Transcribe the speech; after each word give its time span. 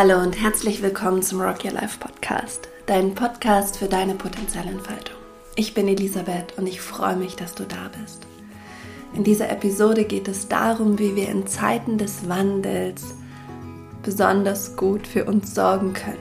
Hallo 0.00 0.20
und 0.20 0.40
herzlich 0.40 0.80
willkommen 0.80 1.22
zum 1.22 1.40
Rock 1.40 1.64
Your 1.64 1.72
Life 1.72 1.98
Podcast, 1.98 2.68
dein 2.86 3.16
Podcast 3.16 3.78
für 3.78 3.88
deine 3.88 4.14
Potenzialentfaltung. 4.14 5.16
Ich 5.56 5.74
bin 5.74 5.88
Elisabeth 5.88 6.56
und 6.56 6.68
ich 6.68 6.80
freue 6.80 7.16
mich, 7.16 7.34
dass 7.34 7.56
du 7.56 7.64
da 7.64 7.90
bist. 8.00 8.24
In 9.16 9.24
dieser 9.24 9.50
Episode 9.50 10.04
geht 10.04 10.28
es 10.28 10.46
darum, 10.46 11.00
wie 11.00 11.16
wir 11.16 11.28
in 11.28 11.48
Zeiten 11.48 11.98
des 11.98 12.28
Wandels 12.28 13.16
besonders 14.04 14.76
gut 14.76 15.04
für 15.04 15.24
uns 15.24 15.52
sorgen 15.52 15.94
können. 15.94 16.16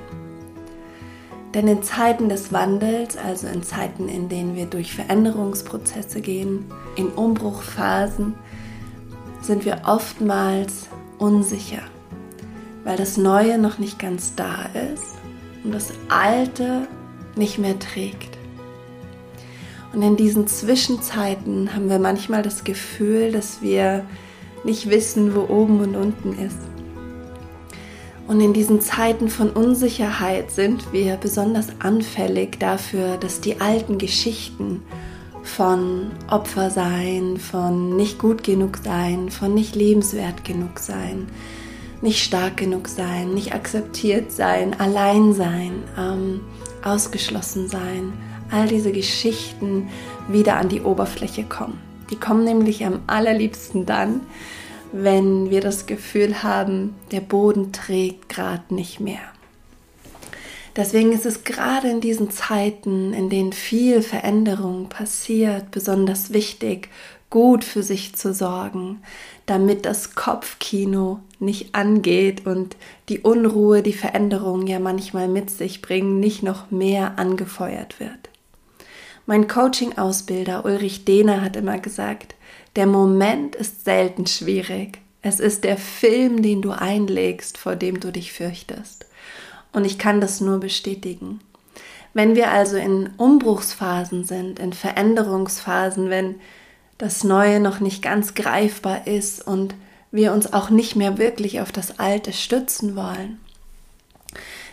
Denn 1.53 1.67
in 1.67 1.83
Zeiten 1.83 2.29
des 2.29 2.51
Wandels, 2.51 3.15
also 3.15 3.45
in 3.45 3.61
Zeiten, 3.61 4.09
in 4.09 4.27
denen 4.27 4.55
wir 4.55 4.65
durch 4.65 4.95
Veränderungsprozesse 4.95 6.21
gehen, 6.21 6.65
in 6.95 7.09
Umbruchphasen, 7.09 8.33
sind 9.43 9.65
wir 9.65 9.83
oftmals 9.85 10.87
unsicher 11.19 11.83
weil 12.87 12.95
das 12.95 13.17
Neue 13.17 13.57
noch 13.57 13.79
nicht 13.79 13.99
ganz 13.99 14.33
da 14.35 14.69
ist 14.93 15.15
und 15.65 15.73
das 15.73 15.91
Alte 16.07 16.87
nicht 17.35 17.59
mehr 17.59 17.77
trägt. 17.77 18.37
Und 19.93 20.01
in 20.01 20.15
diesen 20.15 20.47
Zwischenzeiten 20.47 21.75
haben 21.75 21.89
wir 21.89 21.99
manchmal 21.99 22.43
das 22.43 22.63
Gefühl, 22.63 23.33
dass 23.33 23.61
wir 23.61 24.05
nicht 24.63 24.89
wissen, 24.89 25.35
wo 25.35 25.53
oben 25.53 25.81
und 25.81 25.97
unten 25.97 26.39
ist. 26.39 26.59
Und 28.25 28.39
in 28.39 28.53
diesen 28.53 28.79
Zeiten 28.79 29.27
von 29.27 29.49
Unsicherheit 29.49 30.49
sind 30.49 30.93
wir 30.93 31.17
besonders 31.17 31.67
anfällig 31.79 32.57
dafür, 32.57 33.17
dass 33.17 33.41
die 33.41 33.59
alten 33.59 33.97
Geschichten 33.97 34.81
von 35.43 36.11
Opfer 36.29 36.69
sein, 36.69 37.35
von 37.35 37.97
nicht 37.97 38.17
gut 38.17 38.45
genug 38.45 38.77
sein, 38.81 39.29
von 39.29 39.53
nicht 39.53 39.75
lebenswert 39.75 40.45
genug 40.45 40.79
sein, 40.79 41.27
nicht 42.01 42.23
stark 42.23 42.57
genug 42.57 42.87
sein, 42.87 43.33
nicht 43.33 43.53
akzeptiert 43.53 44.31
sein, 44.31 44.79
allein 44.79 45.33
sein, 45.33 45.83
ähm, 45.97 46.41
ausgeschlossen 46.83 47.67
sein, 47.67 48.13
all 48.51 48.67
diese 48.67 48.91
Geschichten 48.91 49.89
wieder 50.27 50.57
an 50.57 50.69
die 50.69 50.81
Oberfläche 50.81 51.43
kommen. 51.43 51.81
Die 52.09 52.15
kommen 52.15 52.43
nämlich 52.43 52.85
am 52.85 53.01
allerliebsten 53.07 53.85
dann, 53.85 54.21
wenn 54.93 55.49
wir 55.49 55.61
das 55.61 55.85
Gefühl 55.85 56.43
haben, 56.43 56.95
der 57.11 57.19
Boden 57.19 57.73
trägt 57.73 58.29
gerade 58.29 58.73
nicht 58.73 58.99
mehr. 58.99 59.19
Deswegen 60.75 61.11
ist 61.11 61.25
es 61.25 61.43
gerade 61.43 61.89
in 61.89 62.01
diesen 62.01 62.29
Zeiten, 62.29 63.11
in 63.13 63.29
denen 63.29 63.51
viel 63.51 64.01
Veränderung 64.03 64.89
passiert, 64.89 65.71
besonders 65.71 66.31
wichtig, 66.31 66.89
gut 67.29 67.63
für 67.63 67.83
sich 67.83 68.15
zu 68.15 68.33
sorgen, 68.33 69.01
damit 69.47 69.85
das 69.85 70.13
Kopfkino 70.15 71.19
nicht 71.39 71.75
angeht 71.75 72.45
und 72.45 72.75
die 73.09 73.19
Unruhe, 73.19 73.83
die 73.83 73.93
Veränderungen 73.93 74.67
ja 74.67 74.79
manchmal 74.79 75.27
mit 75.27 75.49
sich 75.49 75.81
bringen, 75.81 76.19
nicht 76.19 76.43
noch 76.43 76.71
mehr 76.71 77.19
angefeuert 77.19 77.99
wird. 77.99 78.29
Mein 79.25 79.47
Coaching-Ausbilder 79.47 80.65
Ulrich 80.65 81.05
Dehner 81.05 81.41
hat 81.41 81.55
immer 81.55 81.79
gesagt, 81.79 82.35
der 82.75 82.87
Moment 82.87 83.55
ist 83.55 83.85
selten 83.85 84.25
schwierig. 84.25 84.99
Es 85.21 85.39
ist 85.39 85.63
der 85.63 85.77
Film, 85.77 86.41
den 86.41 86.61
du 86.61 86.71
einlegst, 86.71 87.57
vor 87.57 87.75
dem 87.75 87.99
du 87.99 88.11
dich 88.11 88.31
fürchtest. 88.31 89.05
Und 89.73 89.85
ich 89.85 89.99
kann 89.99 90.21
das 90.21 90.39
nur 90.39 90.59
bestätigen. 90.59 91.41
Wenn 92.13 92.35
wir 92.35 92.51
also 92.51 92.77
in 92.77 93.09
Umbruchsphasen 93.17 94.23
sind, 94.23 94.59
in 94.59 94.73
Veränderungsphasen, 94.73 96.09
wenn 96.09 96.35
das 96.97 97.23
Neue 97.23 97.59
noch 97.59 97.79
nicht 97.79 98.01
ganz 98.01 98.33
greifbar 98.33 99.05
ist 99.05 99.45
und 99.45 99.75
wir 100.11 100.33
uns 100.33 100.53
auch 100.53 100.69
nicht 100.69 100.95
mehr 100.95 101.17
wirklich 101.17 101.61
auf 101.61 101.71
das 101.71 101.99
Alte 101.99 102.33
stützen 102.33 102.95
wollen, 102.95 103.39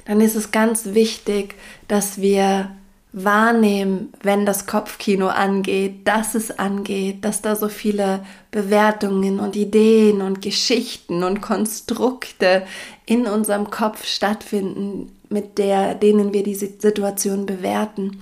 dann 0.06 0.21
ist 0.21 0.34
es 0.34 0.50
ganz 0.50 0.95
wichtig, 0.95 1.55
dass 1.89 2.21
wir 2.21 2.71
wahrnehmen, 3.15 4.12
wenn 4.23 4.44
das 4.44 4.67
Kopfkino 4.67 5.28
angeht, 5.28 6.06
dass 6.06 6.34
es 6.34 6.59
angeht, 6.59 7.25
dass 7.25 7.43
da 7.43 7.55
so 7.55 7.69
viele 7.69 8.25
Bewertungen 8.50 9.39
und 9.39 9.55
Ideen 9.55 10.21
und 10.21 10.43
Geschichten 10.43 11.23
und 11.23 11.41
Konstrukte 11.41 12.67
in 13.06 13.27
unserem 13.27 13.71
Kopf 13.71 14.05
stattfinden, 14.05 15.12
mit 15.28 15.59
der, 15.59 15.94
denen 15.94 16.33
wir 16.33 16.43
die 16.43 16.56
Situation 16.56 17.47
bewerten. 17.47 18.21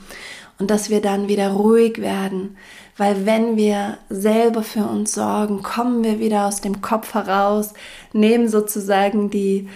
Und 0.59 0.71
dass 0.71 0.91
wir 0.91 1.01
dann 1.01 1.27
wieder 1.27 1.53
ruhig 1.53 1.99
werden, 1.99 2.56
weil 2.97 3.25
wenn 3.26 3.56
wir 3.56 3.98
selber 4.10 4.62
für 4.62 4.84
uns 4.84 5.12
sorgen, 5.12 5.62
kommen 5.62 6.04
wir 6.04 6.20
wieder 6.20 6.47
aus 6.47 6.60
dem 6.60 6.82
Kopf 6.82 7.14
heraus, 7.14 7.72
nehmen 8.12 8.48
sozusagen 8.48 9.30
die, 9.30 9.69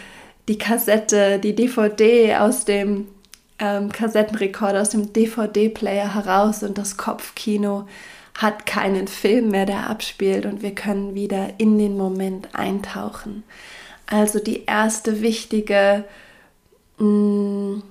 die 0.48 0.58
Kassette, 0.58 1.38
die 1.38 1.54
DVD 1.54 2.36
aus 2.36 2.64
dem 2.64 3.08
ähm, 3.58 3.90
Kassettenrekorder, 3.90 4.82
aus 4.82 4.90
dem 4.90 5.12
DVD-Player 5.12 6.14
heraus 6.14 6.62
und 6.62 6.76
das 6.76 6.96
Kopfkino 6.96 7.86
hat 8.34 8.66
keinen 8.66 9.08
Film 9.08 9.48
mehr, 9.48 9.64
der 9.64 9.88
abspielt 9.88 10.44
und 10.44 10.62
wir 10.62 10.74
können 10.74 11.14
wieder 11.14 11.54
in 11.58 11.78
den 11.78 11.96
Moment 11.96 12.54
eintauchen. 12.54 13.44
Also 14.06 14.38
die 14.38 14.64
erste 14.66 15.22
wichtige 15.22 16.04
mh, 16.98 17.06
mm, 17.06 17.82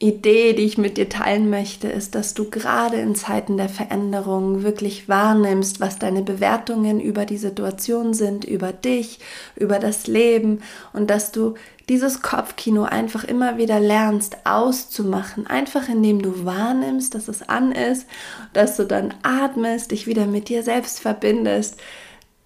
Idee, 0.00 0.54
die 0.54 0.64
ich 0.64 0.76
mit 0.76 0.96
dir 0.96 1.08
teilen 1.08 1.48
möchte, 1.50 1.88
ist, 1.88 2.14
dass 2.14 2.34
du 2.34 2.50
gerade 2.50 2.96
in 2.96 3.14
Zeiten 3.14 3.56
der 3.56 3.68
Veränderung 3.68 4.64
wirklich 4.64 5.08
wahrnimmst, 5.08 5.80
was 5.80 5.98
deine 5.98 6.22
Bewertungen 6.22 7.00
über 7.00 7.24
die 7.24 7.36
Situation 7.36 8.12
sind, 8.12 8.44
über 8.44 8.72
dich, 8.72 9.20
über 9.54 9.78
das 9.78 10.08
Leben 10.08 10.62
und 10.92 11.10
dass 11.10 11.30
du 11.30 11.54
dieses 11.88 12.22
Kopfkino 12.22 12.82
einfach 12.82 13.24
immer 13.24 13.56
wieder 13.56 13.78
lernst 13.78 14.38
auszumachen, 14.44 15.46
einfach 15.46 15.88
indem 15.88 16.22
du 16.22 16.44
wahrnimmst, 16.44 17.14
dass 17.14 17.28
es 17.28 17.48
an 17.48 17.72
ist, 17.72 18.06
dass 18.52 18.76
du 18.76 18.84
dann 18.84 19.14
atmest, 19.22 19.92
dich 19.92 20.06
wieder 20.06 20.26
mit 20.26 20.48
dir 20.48 20.62
selbst 20.62 21.00
verbindest, 21.00 21.78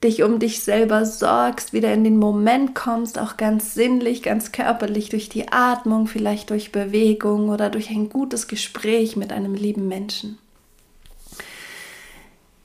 dich 0.05 0.23
um 0.23 0.39
dich 0.39 0.61
selber 0.61 1.05
sorgst, 1.05 1.73
wieder 1.73 1.93
in 1.93 2.05
den 2.05 2.19
Moment 2.19 2.75
kommst, 2.75 3.19
auch 3.19 3.37
ganz 3.37 3.75
sinnlich, 3.75 4.23
ganz 4.23 4.53
körperlich 4.53 5.09
durch 5.09 5.29
die 5.29 5.49
Atmung, 5.49 6.07
vielleicht 6.07 6.51
durch 6.51 6.71
Bewegung 6.71 7.49
oder 7.49 7.69
durch 7.69 7.91
ein 7.91 8.09
gutes 8.09 8.47
Gespräch 8.47 9.17
mit 9.17 9.33
einem 9.33 9.55
lieben 9.55 9.89
Menschen. 9.89 10.39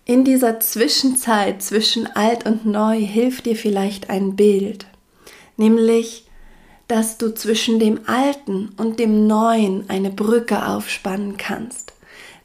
In 0.05 0.25
dieser 0.25 0.59
Zwischenzeit 0.59 1.63
zwischen 1.63 2.07
alt 2.07 2.45
und 2.45 2.65
neu 2.65 2.99
hilft 2.99 3.45
dir 3.45 3.55
vielleicht 3.55 4.09
ein 4.09 4.35
Bild, 4.35 4.85
nämlich, 5.57 6.27
dass 6.87 7.17
du 7.17 7.33
zwischen 7.33 7.79
dem 7.79 8.01
Alten 8.05 8.73
und 8.77 8.99
dem 8.99 9.25
Neuen 9.25 9.89
eine 9.89 10.11
Brücke 10.11 10.67
aufspannen 10.67 11.37
kannst, 11.37 11.93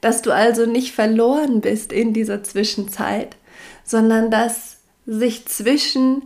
dass 0.00 0.22
du 0.22 0.30
also 0.30 0.64
nicht 0.64 0.94
verloren 0.94 1.60
bist 1.60 1.92
in 1.92 2.14
dieser 2.14 2.44
Zwischenzeit, 2.44 3.36
sondern 3.84 4.30
dass 4.30 4.77
sich 5.08 5.46
zwischen 5.46 6.22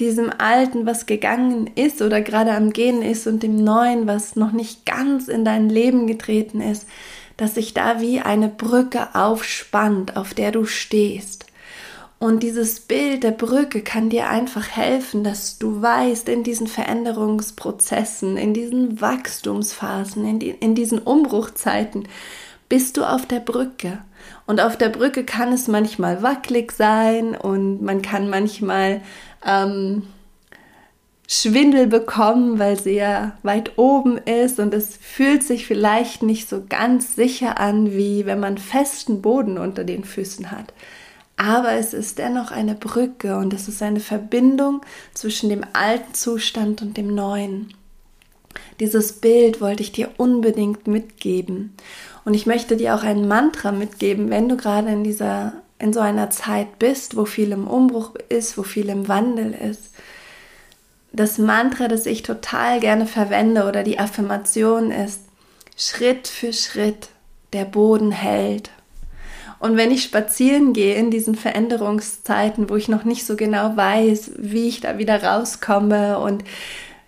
diesem 0.00 0.32
Alten, 0.36 0.86
was 0.86 1.04
gegangen 1.04 1.70
ist 1.74 2.00
oder 2.00 2.22
gerade 2.22 2.52
am 2.52 2.72
Gehen 2.72 3.02
ist, 3.02 3.26
und 3.26 3.42
dem 3.42 3.62
Neuen, 3.62 4.06
was 4.08 4.36
noch 4.36 4.52
nicht 4.52 4.86
ganz 4.86 5.28
in 5.28 5.44
dein 5.44 5.68
Leben 5.68 6.06
getreten 6.06 6.60
ist, 6.62 6.88
dass 7.36 7.54
sich 7.54 7.74
da 7.74 8.00
wie 8.00 8.20
eine 8.20 8.48
Brücke 8.48 9.14
aufspannt, 9.14 10.16
auf 10.16 10.32
der 10.32 10.50
du 10.50 10.64
stehst. 10.64 11.46
Und 12.18 12.42
dieses 12.42 12.80
Bild 12.80 13.22
der 13.22 13.32
Brücke 13.32 13.82
kann 13.82 14.08
dir 14.08 14.28
einfach 14.28 14.68
helfen, 14.68 15.24
dass 15.24 15.58
du 15.58 15.82
weißt, 15.82 16.28
in 16.28 16.42
diesen 16.42 16.68
Veränderungsprozessen, 16.68 18.36
in 18.36 18.54
diesen 18.54 19.00
Wachstumsphasen, 19.00 20.24
in, 20.24 20.38
die, 20.38 20.50
in 20.50 20.74
diesen 20.74 21.00
Umbruchzeiten, 21.00 22.08
bist 22.72 22.96
du 22.96 23.04
auf 23.04 23.26
der 23.26 23.40
Brücke. 23.40 23.98
Und 24.46 24.58
auf 24.58 24.78
der 24.78 24.88
Brücke 24.88 25.24
kann 25.24 25.52
es 25.52 25.68
manchmal 25.68 26.22
wackelig 26.22 26.72
sein 26.72 27.36
und 27.36 27.82
man 27.82 28.00
kann 28.00 28.30
manchmal 28.30 29.02
ähm, 29.44 30.04
Schwindel 31.28 31.86
bekommen, 31.86 32.58
weil 32.58 32.80
sie 32.80 32.94
ja 32.94 33.36
weit 33.42 33.76
oben 33.76 34.16
ist 34.16 34.58
und 34.58 34.72
es 34.72 34.96
fühlt 34.96 35.42
sich 35.42 35.66
vielleicht 35.66 36.22
nicht 36.22 36.48
so 36.48 36.62
ganz 36.66 37.14
sicher 37.14 37.60
an, 37.60 37.92
wie 37.92 38.24
wenn 38.24 38.40
man 38.40 38.56
festen 38.56 39.20
Boden 39.20 39.58
unter 39.58 39.84
den 39.84 40.02
Füßen 40.02 40.50
hat. 40.50 40.72
Aber 41.36 41.72
es 41.72 41.92
ist 41.92 42.16
dennoch 42.16 42.52
eine 42.52 42.74
Brücke 42.74 43.36
und 43.36 43.52
es 43.52 43.68
ist 43.68 43.82
eine 43.82 44.00
Verbindung 44.00 44.80
zwischen 45.12 45.50
dem 45.50 45.62
alten 45.74 46.14
Zustand 46.14 46.80
und 46.80 46.96
dem 46.96 47.14
neuen. 47.14 47.74
Dieses 48.80 49.14
Bild 49.14 49.60
wollte 49.60 49.82
ich 49.82 49.92
dir 49.92 50.10
unbedingt 50.16 50.86
mitgeben. 50.86 51.74
Und 52.24 52.34
ich 52.34 52.46
möchte 52.46 52.76
dir 52.76 52.94
auch 52.94 53.02
ein 53.02 53.26
Mantra 53.26 53.72
mitgeben, 53.72 54.30
wenn 54.30 54.48
du 54.48 54.56
gerade 54.56 54.90
in 54.90 55.04
dieser, 55.04 55.54
in 55.78 55.92
so 55.92 56.00
einer 56.00 56.30
Zeit 56.30 56.78
bist, 56.78 57.16
wo 57.16 57.24
viel 57.24 57.52
im 57.52 57.66
Umbruch 57.66 58.14
ist, 58.28 58.56
wo 58.56 58.62
viel 58.62 58.88
im 58.88 59.08
Wandel 59.08 59.52
ist. 59.52 59.90
Das 61.12 61.38
Mantra, 61.38 61.88
das 61.88 62.06
ich 62.06 62.22
total 62.22 62.80
gerne 62.80 63.06
verwende 63.06 63.64
oder 63.64 63.82
die 63.82 63.98
Affirmation 63.98 64.90
ist, 64.90 65.20
Schritt 65.76 66.28
für 66.28 66.52
Schritt 66.52 67.08
der 67.52 67.64
Boden 67.64 68.12
hält. 68.12 68.70
Und 69.58 69.76
wenn 69.76 69.92
ich 69.92 70.02
spazieren 70.02 70.72
gehe 70.72 70.96
in 70.96 71.12
diesen 71.12 71.36
Veränderungszeiten, 71.36 72.68
wo 72.68 72.74
ich 72.74 72.88
noch 72.88 73.04
nicht 73.04 73.24
so 73.24 73.36
genau 73.36 73.76
weiß, 73.76 74.32
wie 74.38 74.68
ich 74.68 74.80
da 74.80 74.98
wieder 74.98 75.22
rauskomme 75.22 76.18
und 76.18 76.42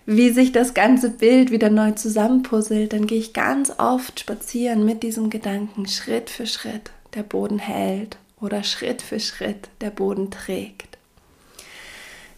wie 0.07 0.31
sich 0.31 0.53
das 0.53 0.75
ganze 0.75 1.11
Bild 1.11 1.51
wieder 1.51 1.71
neu 1.71 1.93
zusammenpuzzelt, 1.93 2.93
dann 2.93 3.07
gehe 3.07 3.19
ich 3.19 3.33
ganz 3.33 3.73
oft 3.79 4.21
spazieren 4.21 4.85
mit 4.85 5.03
diesem 5.03 5.31
Gedanken, 5.31 5.87
Schritt 5.87 6.31
für 6.31 6.47
Schritt 6.47 6.91
der 7.15 7.23
Boden 7.23 7.59
hält 7.59 8.19
oder 8.41 8.63
Schritt 8.63 9.01
für 9.01 9.21
Schritt 9.21 9.69
der 9.81 9.91
Boden 9.91 10.31
trägt. 10.31 10.99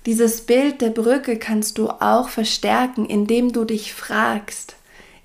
Dieses 0.06 0.42
Bild 0.42 0.80
der 0.80 0.90
Brücke 0.90 1.36
kannst 1.36 1.78
du 1.78 1.88
auch 1.88 2.28
verstärken, 2.28 3.06
indem 3.06 3.52
du 3.52 3.64
dich 3.64 3.92
fragst, 3.92 4.76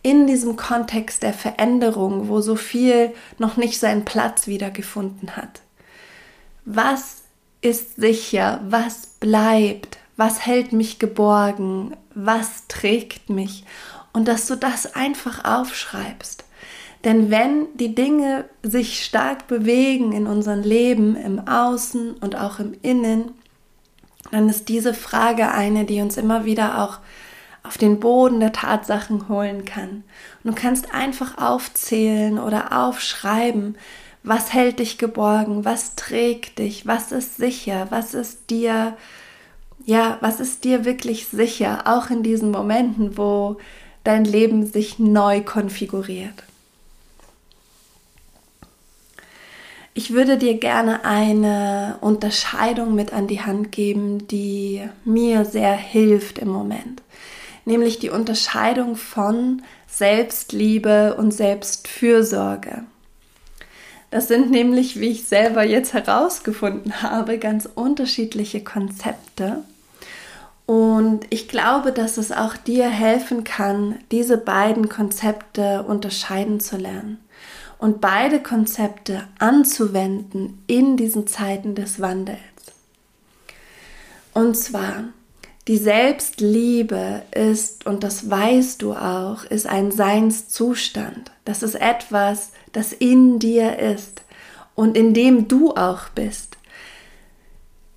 in 0.01 0.25
diesem 0.25 0.55
Kontext 0.55 1.21
der 1.21 1.33
Veränderung, 1.33 2.27
wo 2.27 2.41
so 2.41 2.55
viel 2.55 3.11
noch 3.37 3.57
nicht 3.57 3.79
seinen 3.79 4.05
Platz 4.05 4.47
wiedergefunden 4.47 5.35
hat. 5.35 5.61
Was 6.65 7.21
ist 7.61 7.97
sicher? 7.97 8.61
Was 8.67 9.05
bleibt? 9.19 9.99
Was 10.17 10.45
hält 10.45 10.73
mich 10.73 10.99
geborgen? 10.99 11.95
Was 12.13 12.67
trägt 12.67 13.29
mich? 13.29 13.65
Und 14.13 14.27
dass 14.27 14.47
du 14.47 14.55
das 14.55 14.95
einfach 14.95 15.45
aufschreibst. 15.45 16.45
Denn 17.03 17.31
wenn 17.31 17.67
die 17.75 17.95
Dinge 17.95 18.45
sich 18.61 19.03
stark 19.03 19.47
bewegen 19.47 20.11
in 20.11 20.27
unserem 20.27 20.61
Leben, 20.61 21.15
im 21.15 21.47
Außen 21.47 22.13
und 22.13 22.35
auch 22.35 22.59
im 22.59 22.75
Innen, 22.81 23.31
dann 24.31 24.47
ist 24.49 24.69
diese 24.69 24.93
Frage 24.93 25.51
eine, 25.51 25.85
die 25.85 26.01
uns 26.01 26.17
immer 26.17 26.45
wieder 26.45 26.83
auch 26.83 26.99
auf 27.63 27.77
den 27.77 27.99
Boden 27.99 28.39
der 28.39 28.53
Tatsachen 28.53 29.29
holen 29.29 29.65
kann. 29.65 30.03
Und 30.43 30.51
du 30.51 30.53
kannst 30.53 30.93
einfach 30.93 31.37
aufzählen 31.37 32.39
oder 32.39 32.85
aufschreiben, 32.85 33.77
was 34.23 34.53
hält 34.53 34.79
dich 34.79 34.97
geborgen, 34.97 35.65
was 35.65 35.95
trägt 35.95 36.59
dich, 36.59 36.85
was 36.85 37.11
ist 37.11 37.37
sicher, 37.37 37.87
was 37.89 38.13
ist 38.13 38.49
dir, 38.49 38.95
ja, 39.85 40.17
was 40.21 40.39
ist 40.39 40.63
dir 40.63 40.85
wirklich 40.85 41.27
sicher, 41.27 41.83
auch 41.85 42.09
in 42.09 42.23
diesen 42.23 42.51
Momenten, 42.51 43.17
wo 43.17 43.57
dein 44.03 44.25
Leben 44.25 44.65
sich 44.65 44.99
neu 44.99 45.41
konfiguriert. 45.41 46.43
Ich 49.93 50.13
würde 50.13 50.37
dir 50.37 50.57
gerne 50.57 51.03
eine 51.03 51.97
Unterscheidung 52.01 52.95
mit 52.95 53.11
an 53.11 53.27
die 53.27 53.41
Hand 53.41 53.71
geben, 53.71 54.27
die 54.27 54.81
mir 55.03 55.43
sehr 55.45 55.73
hilft 55.73 56.39
im 56.39 56.47
Moment 56.47 57.01
nämlich 57.65 57.99
die 57.99 58.09
Unterscheidung 58.09 58.95
von 58.95 59.61
Selbstliebe 59.87 61.15
und 61.15 61.31
Selbstfürsorge. 61.31 62.83
Das 64.11 64.27
sind 64.27 64.51
nämlich, 64.51 64.99
wie 64.99 65.09
ich 65.09 65.27
selber 65.27 65.63
jetzt 65.63 65.93
herausgefunden 65.93 67.01
habe, 67.01 67.39
ganz 67.39 67.67
unterschiedliche 67.73 68.61
Konzepte. 68.63 69.63
Und 70.65 71.25
ich 71.29 71.47
glaube, 71.47 71.91
dass 71.91 72.17
es 72.17 72.31
auch 72.31 72.55
dir 72.55 72.89
helfen 72.89 73.43
kann, 73.43 73.97
diese 74.11 74.37
beiden 74.37 74.89
Konzepte 74.89 75.83
unterscheiden 75.83 76.59
zu 76.59 76.77
lernen 76.77 77.19
und 77.77 77.99
beide 77.99 78.41
Konzepte 78.41 79.23
anzuwenden 79.39 80.63
in 80.67 80.97
diesen 80.97 81.25
Zeiten 81.25 81.73
des 81.73 81.99
Wandels. 81.99 82.37
Und 84.33 84.55
zwar 84.55 85.05
die 85.67 85.77
Selbstliebe 85.77 87.23
ist, 87.31 87.85
und 87.85 88.03
das 88.03 88.29
weißt 88.29 88.81
du 88.81 88.93
auch, 88.93 89.43
ist 89.45 89.67
ein 89.67 89.91
Seinszustand. 89.91 91.31
Das 91.45 91.63
ist 91.63 91.75
etwas, 91.75 92.51
das 92.71 92.93
in 92.93 93.39
dir 93.39 93.79
ist 93.79 94.21
und 94.75 94.97
in 94.97 95.13
dem 95.13 95.47
du 95.47 95.71
auch 95.71 96.09
bist. 96.09 96.57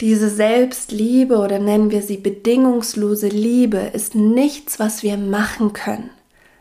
Diese 0.01 0.29
Selbstliebe 0.29 1.39
oder 1.39 1.59
nennen 1.59 1.91
wir 1.91 2.03
sie 2.03 2.17
bedingungslose 2.17 3.29
Liebe 3.29 3.79
ist 3.79 4.15
nichts, 4.15 4.79
was 4.79 5.03
wir 5.03 5.17
machen 5.17 5.73
können, 5.73 6.11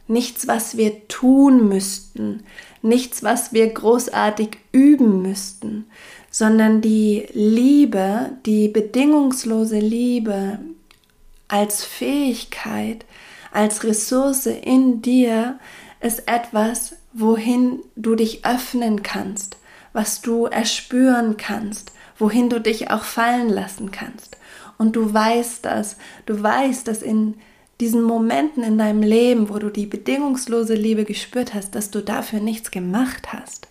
nichts, 0.07 0.47
was 0.47 0.77
wir 0.77 1.07
tun 1.07 1.67
müssten, 1.67 2.43
nichts, 2.83 3.23
was 3.23 3.51
wir 3.51 3.67
großartig 3.67 4.57
üben 4.71 5.23
müssten, 5.23 5.85
sondern 6.29 6.81
die 6.81 7.25
Liebe, 7.33 8.31
die 8.45 8.67
bedingungslose 8.67 9.79
Liebe, 9.79 10.59
als 11.47 11.83
Fähigkeit, 11.83 13.05
als 13.51 13.83
Ressource 13.83 14.47
in 14.47 15.01
dir 15.01 15.59
ist 16.01 16.27
etwas, 16.27 16.95
wohin 17.13 17.79
du 17.95 18.15
dich 18.15 18.45
öffnen 18.45 19.03
kannst, 19.03 19.57
was 19.93 20.21
du 20.21 20.45
erspüren 20.45 21.37
kannst, 21.37 21.91
wohin 22.17 22.49
du 22.49 22.59
dich 22.59 22.89
auch 22.89 23.03
fallen 23.03 23.49
lassen 23.49 23.91
kannst. 23.91 24.37
Und 24.77 24.95
du 24.95 25.13
weißt 25.13 25.63
das, 25.65 25.97
du 26.25 26.41
weißt, 26.41 26.87
dass 26.87 27.01
in 27.01 27.35
diesen 27.79 28.01
Momenten 28.01 28.63
in 28.63 28.77
deinem 28.77 29.03
Leben, 29.03 29.49
wo 29.49 29.59
du 29.59 29.69
die 29.69 29.85
bedingungslose 29.85 30.73
Liebe 30.73 31.05
gespürt 31.05 31.53
hast, 31.53 31.75
dass 31.75 31.91
du 31.91 32.01
dafür 32.01 32.39
nichts 32.39 32.71
gemacht 32.71 33.33
hast. 33.33 33.67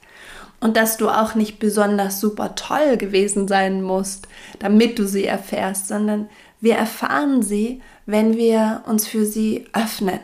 Und 0.61 0.77
dass 0.77 0.97
du 0.97 1.09
auch 1.09 1.35
nicht 1.35 1.59
besonders 1.59 2.21
super 2.21 2.55
toll 2.55 2.97
gewesen 2.97 3.49
sein 3.49 3.83
musst, 3.83 4.29
damit 4.61 4.99
du 4.99 5.09
sie 5.09 5.25
erfährst, 5.25 5.89
sondern 5.89 6.29
wir 6.61 6.77
erfahren 6.77 7.43
sie, 7.43 7.83
wenn 8.06 8.37
wir 8.37 8.83
uns 8.87 9.09
für 9.09 9.27
sie 9.27 9.67
öffnen. 9.73 10.21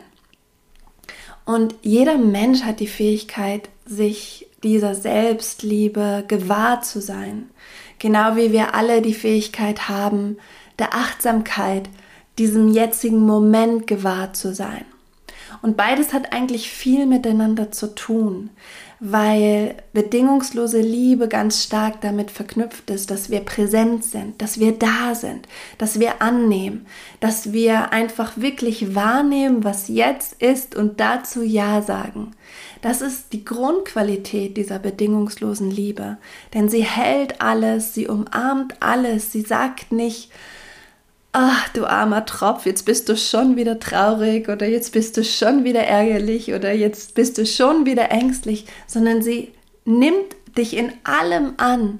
Und 1.49 1.73
jeder 1.81 2.19
Mensch 2.19 2.61
hat 2.61 2.79
die 2.79 2.85
Fähigkeit, 2.85 3.69
sich 3.83 4.45
dieser 4.61 4.93
Selbstliebe 4.93 6.23
gewahr 6.27 6.81
zu 6.83 7.01
sein. 7.01 7.49
Genau 7.97 8.35
wie 8.35 8.51
wir 8.51 8.75
alle 8.75 9.01
die 9.01 9.15
Fähigkeit 9.15 9.89
haben, 9.89 10.37
der 10.77 10.93
Achtsamkeit, 10.93 11.89
diesem 12.37 12.67
jetzigen 12.67 13.25
Moment 13.25 13.87
gewahr 13.87 14.31
zu 14.31 14.53
sein. 14.53 14.85
Und 15.61 15.77
beides 15.77 16.13
hat 16.13 16.33
eigentlich 16.33 16.69
viel 16.69 17.05
miteinander 17.05 17.71
zu 17.71 17.93
tun 17.95 18.49
weil 18.99 19.75
bedingungslose 19.93 20.81
Liebe 20.81 21.29
ganz 21.29 21.63
stark 21.63 22.01
damit 22.01 22.31
verknüpft 22.31 22.89
ist, 22.89 23.09
dass 23.09 23.29
wir 23.29 23.39
präsent 23.41 24.03
sind, 24.03 24.41
dass 24.41 24.59
wir 24.59 24.73
da 24.73 25.15
sind, 25.15 25.47
dass 25.77 25.99
wir 26.01 26.21
annehmen, 26.21 26.85
dass 27.21 27.53
wir 27.53 27.93
einfach 27.93 28.33
wirklich 28.35 28.95
wahrnehmen, 28.95 29.63
was 29.63 29.87
jetzt 29.87 30.41
ist 30.41 30.75
und 30.75 30.99
dazu 30.99 31.41
Ja 31.41 31.81
sagen. 31.81 32.31
Das 32.81 33.01
ist 33.01 33.31
die 33.31 33.45
Grundqualität 33.45 34.57
dieser 34.57 34.79
bedingungslosen 34.79 35.71
Liebe, 35.71 36.17
denn 36.53 36.67
sie 36.67 36.83
hält 36.83 37.41
alles, 37.41 37.93
sie 37.93 38.07
umarmt 38.07 38.75
alles, 38.81 39.31
sie 39.31 39.41
sagt 39.41 39.93
nicht, 39.93 40.29
ach 41.31 41.69
du 41.69 41.85
armer 41.85 42.25
Tropf, 42.25 42.65
jetzt 42.65 42.85
bist 42.85 43.07
du 43.09 43.15
schon 43.15 43.55
wieder 43.55 43.79
traurig 43.79 44.49
oder 44.49 44.67
jetzt 44.67 44.93
bist 44.93 45.15
du 45.17 45.23
schon 45.23 45.63
wieder 45.63 45.83
ärgerlich 45.83 46.53
oder 46.53 46.73
jetzt 46.73 47.13
bist 47.13 47.37
du 47.37 47.45
schon 47.45 47.85
wieder 47.85 48.11
ängstlich, 48.11 48.65
sondern 48.87 49.21
sie 49.21 49.51
nimmt 49.85 50.35
dich 50.57 50.75
in 50.75 50.91
allem 51.03 51.53
an, 51.57 51.99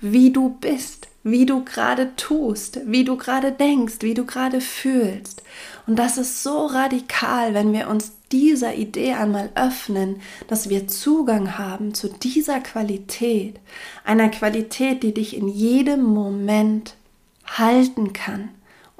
wie 0.00 0.32
du 0.32 0.56
bist, 0.60 1.08
wie 1.22 1.46
du 1.46 1.64
gerade 1.64 2.16
tust, 2.16 2.80
wie 2.86 3.04
du 3.04 3.16
gerade 3.16 3.52
denkst, 3.52 3.96
wie 4.00 4.14
du 4.14 4.24
gerade 4.24 4.60
fühlst. 4.60 5.42
Und 5.86 5.98
das 5.98 6.16
ist 6.16 6.42
so 6.42 6.66
radikal, 6.66 7.54
wenn 7.54 7.72
wir 7.72 7.88
uns 7.88 8.12
dieser 8.32 8.74
Idee 8.74 9.12
einmal 9.12 9.50
öffnen, 9.54 10.22
dass 10.48 10.70
wir 10.70 10.88
Zugang 10.88 11.58
haben 11.58 11.92
zu 11.92 12.08
dieser 12.08 12.60
Qualität, 12.60 13.60
einer 14.04 14.30
Qualität, 14.30 15.02
die 15.02 15.12
dich 15.12 15.36
in 15.36 15.48
jedem 15.48 16.02
Moment 16.02 16.94
halten 17.44 18.14
kann 18.14 18.48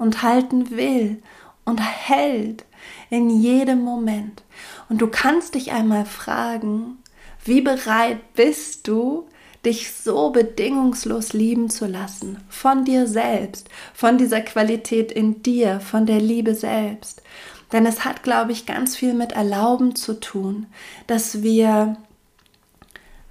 und 0.02 0.22
halten 0.22 0.70
will 0.72 1.22
und 1.64 1.78
hält 1.78 2.64
in 3.08 3.30
jedem 3.30 3.82
Moment. 3.82 4.42
Und 4.88 5.00
du 5.00 5.06
kannst 5.06 5.54
dich 5.54 5.70
einmal 5.70 6.04
fragen, 6.04 6.98
wie 7.44 7.60
bereit 7.60 8.34
bist 8.34 8.88
du, 8.88 9.28
dich 9.64 9.92
so 9.92 10.30
bedingungslos 10.30 11.32
lieben 11.34 11.70
zu 11.70 11.86
lassen, 11.86 12.38
von 12.48 12.84
dir 12.84 13.06
selbst, 13.06 13.68
von 13.94 14.18
dieser 14.18 14.40
Qualität 14.40 15.12
in 15.12 15.40
dir, 15.42 15.78
von 15.78 16.04
der 16.04 16.20
Liebe 16.20 16.56
selbst. 16.56 17.22
Denn 17.70 17.86
es 17.86 18.04
hat, 18.04 18.24
glaube 18.24 18.50
ich, 18.50 18.66
ganz 18.66 18.96
viel 18.96 19.14
mit 19.14 19.32
Erlauben 19.32 19.94
zu 19.94 20.18
tun, 20.18 20.66
dass 21.06 21.42
wir 21.42 21.96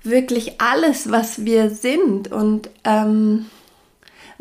wirklich 0.03 0.61
alles, 0.61 1.11
was 1.11 1.43
wir 1.43 1.69
sind 1.69 2.31
und 2.31 2.69
ähm, 2.85 3.47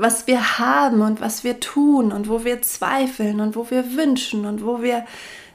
was 0.00 0.26
wir 0.26 0.58
haben 0.58 1.02
und 1.02 1.20
was 1.20 1.44
wir 1.44 1.60
tun 1.60 2.12
und 2.12 2.28
wo 2.28 2.44
wir 2.44 2.62
zweifeln 2.62 3.40
und 3.40 3.54
wo 3.54 3.70
wir 3.70 3.96
wünschen 3.96 4.46
und 4.46 4.64
wo 4.64 4.82
wir 4.82 5.04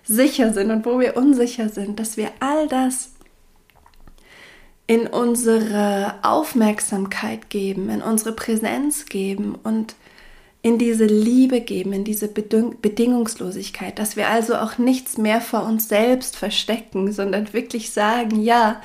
sicher 0.03 0.53
sind 0.53 0.69
und 0.71 0.85
wo 0.85 0.99
wir 0.99 1.17
unsicher 1.17 1.69
sind, 1.69 1.99
dass 1.99 2.15
wir 2.15 2.29
all 2.39 2.67
das 2.67 3.09
in 4.87 5.07
unsere 5.07 6.13
Aufmerksamkeit 6.21 7.49
geben, 7.49 7.89
in 7.89 8.03
unsere 8.03 8.33
Präsenz 8.33 9.05
geben 9.05 9.55
und 9.63 9.95
in 10.61 10.77
diese 10.77 11.05
Liebe 11.05 11.61
geben, 11.61 11.93
in 11.93 12.03
diese 12.03 12.27
Bedingungslosigkeit, 12.27 13.97
dass 13.97 14.15
wir 14.15 14.29
also 14.29 14.55
auch 14.55 14.77
nichts 14.77 15.17
mehr 15.17 15.41
vor 15.41 15.63
uns 15.63 15.89
selbst 15.89 16.35
verstecken, 16.35 17.11
sondern 17.11 17.53
wirklich 17.53 17.91
sagen, 17.91 18.41
ja, 18.41 18.81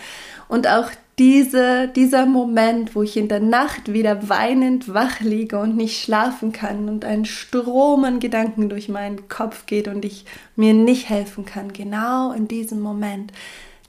und 0.49 0.67
auch 0.69 0.91
diese, 1.21 1.87
dieser 1.87 2.25
Moment, 2.25 2.95
wo 2.95 3.03
ich 3.03 3.19
in 3.19 3.29
der 3.29 3.41
Nacht 3.41 3.93
wieder 3.93 4.31
weinend 4.31 4.95
wach 4.95 5.21
liege 5.21 5.59
und 5.61 5.77
nicht 5.77 6.03
schlafen 6.03 6.51
kann 6.51 6.89
und 6.89 7.05
ein 7.05 7.27
Strom 7.27 8.05
an 8.05 8.21
Gedanken 8.21 8.71
durch 8.71 8.89
meinen 8.89 9.29
Kopf 9.29 9.67
geht 9.67 9.87
und 9.87 10.03
ich 10.07 10.25
mir 10.57 10.73
nicht 10.73 11.11
helfen 11.11 11.45
kann, 11.45 11.75
genau 11.75 12.33
in 12.33 12.49
diesem 12.49 12.81
Moment 12.81 13.33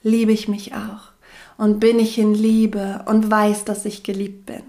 liebe 0.02 0.30
ich 0.30 0.46
mich 0.46 0.74
auch 0.74 1.12
und 1.56 1.80
bin 1.80 1.98
ich 1.98 2.18
in 2.18 2.34
Liebe 2.34 3.02
und 3.06 3.30
weiß, 3.30 3.64
dass 3.64 3.86
ich 3.86 4.02
geliebt 4.02 4.44
bin. 4.44 4.62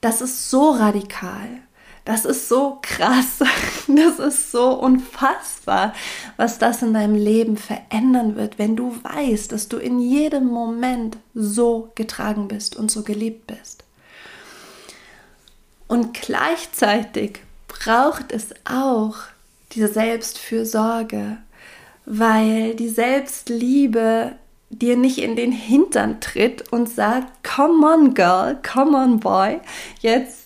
Das 0.00 0.22
ist 0.22 0.48
so 0.48 0.70
radikal. 0.70 1.48
Das 2.04 2.26
ist 2.26 2.48
so 2.48 2.78
krass, 2.82 3.38
das 3.88 4.18
ist 4.18 4.52
so 4.52 4.72
unfassbar, 4.74 5.94
was 6.36 6.58
das 6.58 6.82
in 6.82 6.92
deinem 6.92 7.14
Leben 7.14 7.56
verändern 7.56 8.36
wird, 8.36 8.58
wenn 8.58 8.76
du 8.76 8.94
weißt, 9.02 9.52
dass 9.52 9.68
du 9.68 9.78
in 9.78 9.98
jedem 9.98 10.46
Moment 10.46 11.16
so 11.34 11.90
getragen 11.94 12.48
bist 12.48 12.76
und 12.76 12.90
so 12.90 13.02
geliebt 13.02 13.46
bist. 13.46 13.84
Und 15.88 16.14
gleichzeitig 16.14 17.40
braucht 17.68 18.32
es 18.32 18.48
auch 18.64 19.16
diese 19.72 19.88
Selbstfürsorge, 19.88 21.38
weil 22.04 22.74
die 22.74 22.88
Selbstliebe 22.88 24.32
dir 24.70 24.96
nicht 24.96 25.18
in 25.18 25.36
den 25.36 25.52
Hintern 25.52 26.20
tritt 26.20 26.70
und 26.72 26.88
sagt, 26.88 27.44
come 27.44 27.86
on 27.86 28.14
girl, 28.14 28.58
come 28.62 28.96
on 28.96 29.20
boy, 29.20 29.60
jetzt 30.00 30.43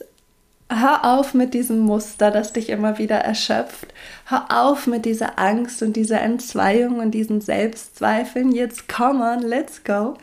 hör 0.71 1.05
auf 1.05 1.35
mit 1.35 1.55
diesem 1.55 1.79
Muster, 1.79 2.31
das 2.31 2.53
dich 2.53 2.69
immer 2.69 2.99
wieder 2.99 3.17
erschöpft. 3.17 3.89
Hör 4.27 4.47
auf 4.51 4.87
mit 4.87 5.05
dieser 5.05 5.39
Angst 5.39 5.83
und 5.83 5.97
dieser 5.97 6.21
Entzweiung 6.21 6.99
und 6.99 7.13
diesen 7.13 7.41
Selbstzweifeln. 7.41 8.53
Jetzt 8.53 8.89
come 8.89 9.25
on, 9.25 9.43
let's 9.43 9.83
go. 9.85 10.15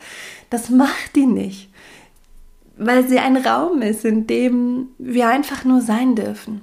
Das 0.50 0.70
macht 0.70 1.16
die 1.16 1.26
nicht, 1.26 1.68
weil 2.76 3.08
sie 3.08 3.18
ein 3.18 3.36
Raum 3.36 3.82
ist, 3.82 4.04
in 4.04 4.26
dem 4.26 4.88
wir 4.98 5.28
einfach 5.28 5.64
nur 5.64 5.80
sein 5.80 6.14
dürfen. 6.14 6.62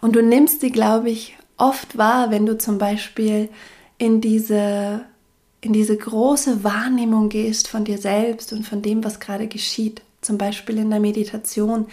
Und 0.00 0.16
du 0.16 0.22
nimmst 0.22 0.60
sie, 0.60 0.70
glaube 0.70 1.10
ich, 1.10 1.36
oft 1.56 1.98
wahr, 1.98 2.30
wenn 2.30 2.46
du 2.46 2.56
zum 2.56 2.78
Beispiel 2.78 3.50
in 3.98 4.20
diese, 4.20 5.04
in 5.60 5.72
diese 5.72 5.96
große 5.96 6.64
Wahrnehmung 6.64 7.28
gehst 7.28 7.68
von 7.68 7.84
dir 7.84 7.98
selbst 7.98 8.52
und 8.52 8.66
von 8.66 8.82
dem, 8.82 9.04
was 9.04 9.20
gerade 9.20 9.46
geschieht 9.46 10.02
zum 10.24 10.38
Beispiel 10.38 10.78
in 10.78 10.90
der 10.90 11.00
Meditation, 11.00 11.86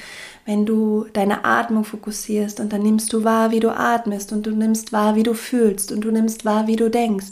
wenn 0.46 0.66
du 0.66 1.06
deine 1.14 1.46
Atmung 1.46 1.84
fokussierst 1.84 2.60
und 2.60 2.74
dann 2.74 2.82
nimmst 2.82 3.14
du 3.14 3.24
wahr, 3.24 3.52
wie 3.52 3.60
du 3.60 3.70
atmest 3.70 4.32
und 4.32 4.46
du 4.46 4.52
nimmst 4.52 4.92
wahr, 4.92 5.16
wie 5.16 5.24
du 5.24 5.34
fühlst 5.34 5.92
und 5.92 6.02
du 6.02 6.12
nimmst 6.12 6.46
wahr, 6.46 6.68
wie 6.68 6.76
du 6.76 6.90
denkst 6.90 7.28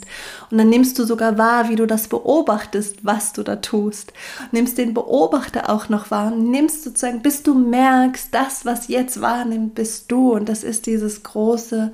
und 0.50 0.58
dann 0.58 0.68
nimmst 0.68 0.98
du 0.98 1.04
sogar 1.04 1.36
wahr, 1.38 1.68
wie 1.68 1.76
du 1.76 1.86
das 1.86 2.08
beobachtest, 2.08 3.04
was 3.04 3.32
du 3.32 3.42
da 3.42 3.56
tust. 3.56 4.12
Nimmst 4.52 4.78
den 4.78 4.94
Beobachter 4.94 5.70
auch 5.70 5.88
noch 5.88 6.10
wahr 6.10 6.32
und 6.32 6.50
nimmst 6.50 6.84
sozusagen, 6.84 7.22
bis 7.22 7.42
du 7.42 7.54
merkst, 7.54 8.28
das, 8.32 8.64
was 8.64 8.88
jetzt 8.88 9.20
wahrnimmt, 9.20 9.74
bist 9.74 10.10
du 10.12 10.34
und 10.34 10.48
das 10.48 10.64
ist 10.64 10.86
dieses 10.86 11.22
große 11.22 11.92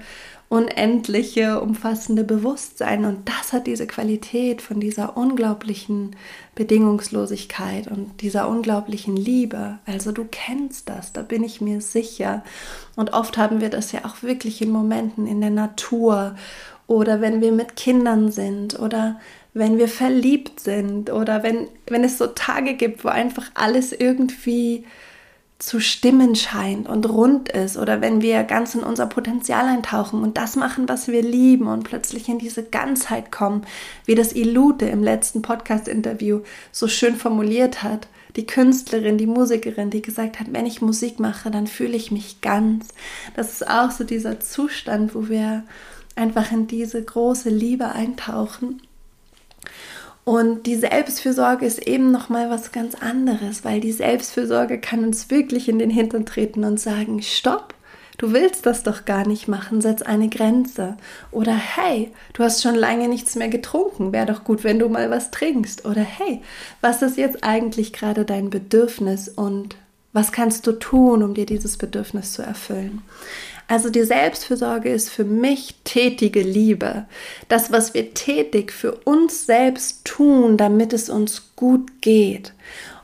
unendliche, 0.48 1.60
umfassende 1.60 2.22
Bewusstsein. 2.22 3.04
Und 3.04 3.28
das 3.28 3.52
hat 3.52 3.66
diese 3.66 3.86
Qualität 3.86 4.62
von 4.62 4.78
dieser 4.78 5.16
unglaublichen 5.16 6.14
Bedingungslosigkeit 6.54 7.88
und 7.88 8.20
dieser 8.20 8.48
unglaublichen 8.48 9.16
Liebe. 9.16 9.78
Also 9.86 10.12
du 10.12 10.24
kennst 10.30 10.88
das, 10.88 11.12
da 11.12 11.22
bin 11.22 11.42
ich 11.42 11.60
mir 11.60 11.80
sicher. 11.80 12.44
Und 12.94 13.12
oft 13.12 13.38
haben 13.38 13.60
wir 13.60 13.70
das 13.70 13.92
ja 13.92 14.04
auch 14.04 14.22
wirklich 14.22 14.62
in 14.62 14.70
Momenten 14.70 15.26
in 15.26 15.40
der 15.40 15.50
Natur 15.50 16.36
oder 16.86 17.20
wenn 17.20 17.40
wir 17.40 17.50
mit 17.50 17.74
Kindern 17.74 18.30
sind 18.30 18.78
oder 18.78 19.20
wenn 19.52 19.78
wir 19.78 19.88
verliebt 19.88 20.60
sind 20.60 21.10
oder 21.10 21.42
wenn, 21.42 21.66
wenn 21.88 22.04
es 22.04 22.18
so 22.18 22.26
Tage 22.28 22.74
gibt, 22.74 23.04
wo 23.04 23.08
einfach 23.08 23.50
alles 23.54 23.92
irgendwie 23.92 24.84
zu 25.58 25.80
stimmen 25.80 26.36
scheint 26.36 26.86
und 26.86 27.08
rund 27.08 27.48
ist 27.48 27.78
oder 27.78 28.02
wenn 28.02 28.20
wir 28.20 28.44
ganz 28.44 28.74
in 28.74 28.82
unser 28.82 29.06
Potenzial 29.06 29.66
eintauchen 29.66 30.22
und 30.22 30.36
das 30.36 30.54
machen, 30.54 30.86
was 30.86 31.08
wir 31.08 31.22
lieben 31.22 31.66
und 31.66 31.84
plötzlich 31.84 32.28
in 32.28 32.38
diese 32.38 32.62
Ganzheit 32.62 33.32
kommen, 33.32 33.62
wie 34.04 34.14
das 34.14 34.34
Ilute 34.34 34.86
im 34.86 35.02
letzten 35.02 35.40
Podcast-Interview 35.40 36.40
so 36.72 36.88
schön 36.88 37.16
formuliert 37.16 37.82
hat. 37.82 38.08
Die 38.36 38.44
Künstlerin, 38.44 39.16
die 39.16 39.26
Musikerin, 39.26 39.88
die 39.88 40.02
gesagt 40.02 40.40
hat, 40.40 40.48
wenn 40.52 40.66
ich 40.66 40.82
Musik 40.82 41.18
mache, 41.20 41.50
dann 41.50 41.66
fühle 41.66 41.96
ich 41.96 42.10
mich 42.10 42.42
ganz. 42.42 42.88
Das 43.34 43.50
ist 43.50 43.66
auch 43.66 43.90
so 43.90 44.04
dieser 44.04 44.40
Zustand, 44.40 45.14
wo 45.14 45.30
wir 45.30 45.64
einfach 46.16 46.52
in 46.52 46.66
diese 46.66 47.02
große 47.02 47.48
Liebe 47.48 47.86
eintauchen 47.92 48.82
und 50.26 50.66
die 50.66 50.74
Selbstfürsorge 50.74 51.64
ist 51.64 51.86
eben 51.86 52.10
noch 52.10 52.28
mal 52.28 52.50
was 52.50 52.72
ganz 52.72 52.96
anderes, 52.96 53.64
weil 53.64 53.80
die 53.80 53.92
Selbstfürsorge 53.92 54.80
kann 54.80 55.04
uns 55.04 55.30
wirklich 55.30 55.68
in 55.68 55.78
den 55.78 55.88
Hintern 55.88 56.26
treten 56.26 56.64
und 56.64 56.80
sagen, 56.80 57.22
stopp, 57.22 57.74
du 58.18 58.32
willst 58.32 58.66
das 58.66 58.82
doch 58.82 59.04
gar 59.04 59.24
nicht 59.24 59.46
machen, 59.46 59.80
setz 59.80 60.02
eine 60.02 60.28
Grenze. 60.28 60.96
Oder 61.30 61.54
hey, 61.54 62.10
du 62.32 62.42
hast 62.42 62.60
schon 62.60 62.74
lange 62.74 63.06
nichts 63.06 63.36
mehr 63.36 63.48
getrunken, 63.48 64.12
wäre 64.12 64.26
doch 64.26 64.42
gut, 64.42 64.64
wenn 64.64 64.80
du 64.80 64.88
mal 64.88 65.10
was 65.10 65.30
trinkst. 65.30 65.86
Oder 65.86 66.02
hey, 66.02 66.42
was 66.80 67.02
ist 67.02 67.16
jetzt 67.16 67.44
eigentlich 67.44 67.92
gerade 67.92 68.24
dein 68.24 68.50
Bedürfnis 68.50 69.28
und 69.28 69.76
was 70.12 70.32
kannst 70.32 70.66
du 70.66 70.72
tun, 70.72 71.22
um 71.22 71.34
dir 71.34 71.46
dieses 71.46 71.76
Bedürfnis 71.76 72.32
zu 72.32 72.42
erfüllen? 72.42 73.02
Also 73.68 73.90
die 73.90 74.04
Selbstfürsorge 74.04 74.90
ist 74.90 75.10
für 75.10 75.24
mich 75.24 75.76
tätige 75.82 76.42
Liebe. 76.42 77.06
Das, 77.48 77.72
was 77.72 77.94
wir 77.94 78.14
tätig 78.14 78.72
für 78.72 78.92
uns 78.92 79.46
selbst 79.46 80.04
tun, 80.04 80.56
damit 80.56 80.92
es 80.92 81.10
uns 81.10 81.50
gut 81.56 82.00
geht. 82.00 82.52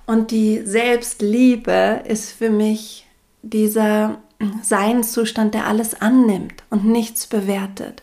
Und 0.07 0.31
die 0.31 0.63
Selbstliebe 0.65 2.03
ist 2.07 2.31
für 2.33 2.51
mich 2.51 3.07
dieser 3.43 4.21
Seinszustand, 4.63 5.55
der 5.55 5.67
alles 5.67 6.01
annimmt 6.01 6.63
und 6.71 6.85
nichts 6.85 7.27
bewertet. 7.27 8.03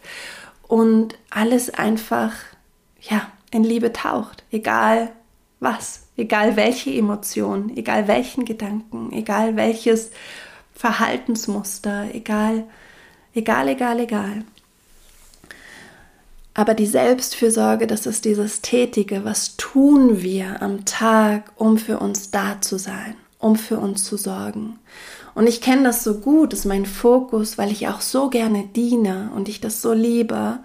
Und 0.67 1.15
alles 1.29 1.73
einfach, 1.73 2.33
ja, 3.01 3.29
in 3.51 3.63
Liebe 3.63 3.93
taucht. 3.93 4.43
Egal 4.51 5.11
was, 5.59 6.07
egal 6.15 6.55
welche 6.55 6.91
Emotion, 6.91 7.75
egal 7.75 8.07
welchen 8.07 8.45
Gedanken, 8.45 9.11
egal 9.11 9.55
welches 9.55 10.11
Verhaltensmuster, 10.79 12.07
egal, 12.13 12.63
egal, 13.33 13.67
egal, 13.67 13.99
egal. 13.99 14.43
Aber 16.53 16.73
die 16.73 16.85
Selbstfürsorge, 16.85 17.85
das 17.85 18.05
ist 18.05 18.23
dieses 18.23 18.61
Tätige, 18.61 19.25
was 19.25 19.57
tun 19.57 20.21
wir 20.21 20.61
am 20.61 20.85
Tag, 20.85 21.51
um 21.57 21.77
für 21.77 21.99
uns 21.99 22.31
da 22.31 22.61
zu 22.61 22.79
sein, 22.79 23.15
um 23.39 23.57
für 23.57 23.77
uns 23.77 24.05
zu 24.05 24.15
sorgen. 24.15 24.79
Und 25.35 25.47
ich 25.47 25.59
kenne 25.59 25.83
das 25.83 26.05
so 26.05 26.13
gut, 26.13 26.53
ist 26.53 26.63
mein 26.63 26.85
Fokus, 26.85 27.57
weil 27.57 27.73
ich 27.73 27.89
auch 27.89 27.99
so 27.99 28.29
gerne 28.29 28.69
diene 28.73 29.31
und 29.35 29.49
ich 29.49 29.59
das 29.59 29.81
so 29.81 29.91
liebe. 29.91 30.59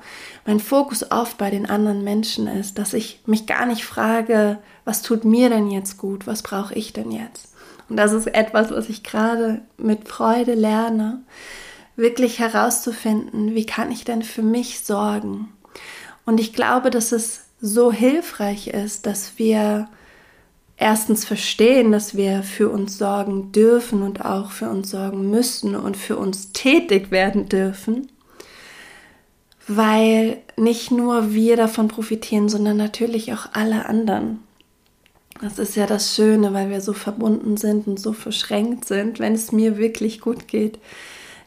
Mein 0.46 0.60
Fokus 0.60 1.10
oft 1.10 1.38
bei 1.38 1.50
den 1.50 1.68
anderen 1.68 2.04
Menschen 2.04 2.46
ist, 2.46 2.78
dass 2.78 2.94
ich 2.94 3.20
mich 3.26 3.46
gar 3.46 3.66
nicht 3.66 3.84
frage, 3.84 4.60
was 4.84 5.02
tut 5.02 5.24
mir 5.24 5.48
denn 5.48 5.72
jetzt 5.72 5.98
gut, 5.98 6.28
was 6.28 6.42
brauche 6.42 6.74
ich 6.74 6.92
denn 6.92 7.10
jetzt? 7.10 7.53
Und 7.88 7.96
das 7.96 8.12
ist 8.12 8.26
etwas, 8.26 8.70
was 8.70 8.88
ich 8.88 9.02
gerade 9.02 9.62
mit 9.76 10.08
Freude 10.08 10.54
lerne, 10.54 11.22
wirklich 11.96 12.38
herauszufinden, 12.38 13.54
wie 13.54 13.66
kann 13.66 13.90
ich 13.90 14.04
denn 14.04 14.22
für 14.22 14.42
mich 14.42 14.80
sorgen? 14.80 15.52
Und 16.26 16.40
ich 16.40 16.52
glaube, 16.52 16.90
dass 16.90 17.12
es 17.12 17.44
so 17.60 17.92
hilfreich 17.92 18.68
ist, 18.68 19.06
dass 19.06 19.38
wir 19.38 19.88
erstens 20.76 21.24
verstehen, 21.24 21.92
dass 21.92 22.16
wir 22.16 22.42
für 22.42 22.68
uns 22.68 22.98
sorgen 22.98 23.52
dürfen 23.52 24.02
und 24.02 24.24
auch 24.24 24.50
für 24.50 24.68
uns 24.68 24.90
sorgen 24.90 25.30
müssen 25.30 25.76
und 25.76 25.96
für 25.96 26.16
uns 26.16 26.52
tätig 26.52 27.10
werden 27.10 27.48
dürfen, 27.48 28.08
weil 29.68 30.38
nicht 30.56 30.90
nur 30.90 31.32
wir 31.32 31.56
davon 31.56 31.88
profitieren, 31.88 32.48
sondern 32.48 32.76
natürlich 32.76 33.32
auch 33.32 33.46
alle 33.52 33.86
anderen. 33.86 34.40
Das 35.40 35.58
ist 35.58 35.76
ja 35.76 35.86
das 35.86 36.14
Schöne, 36.14 36.54
weil 36.54 36.70
wir 36.70 36.80
so 36.80 36.92
verbunden 36.92 37.56
sind 37.56 37.86
und 37.86 37.98
so 37.98 38.12
verschränkt 38.12 38.86
sind. 38.86 39.18
Wenn 39.18 39.34
es 39.34 39.52
mir 39.52 39.76
wirklich 39.76 40.20
gut 40.20 40.48
geht, 40.48 40.78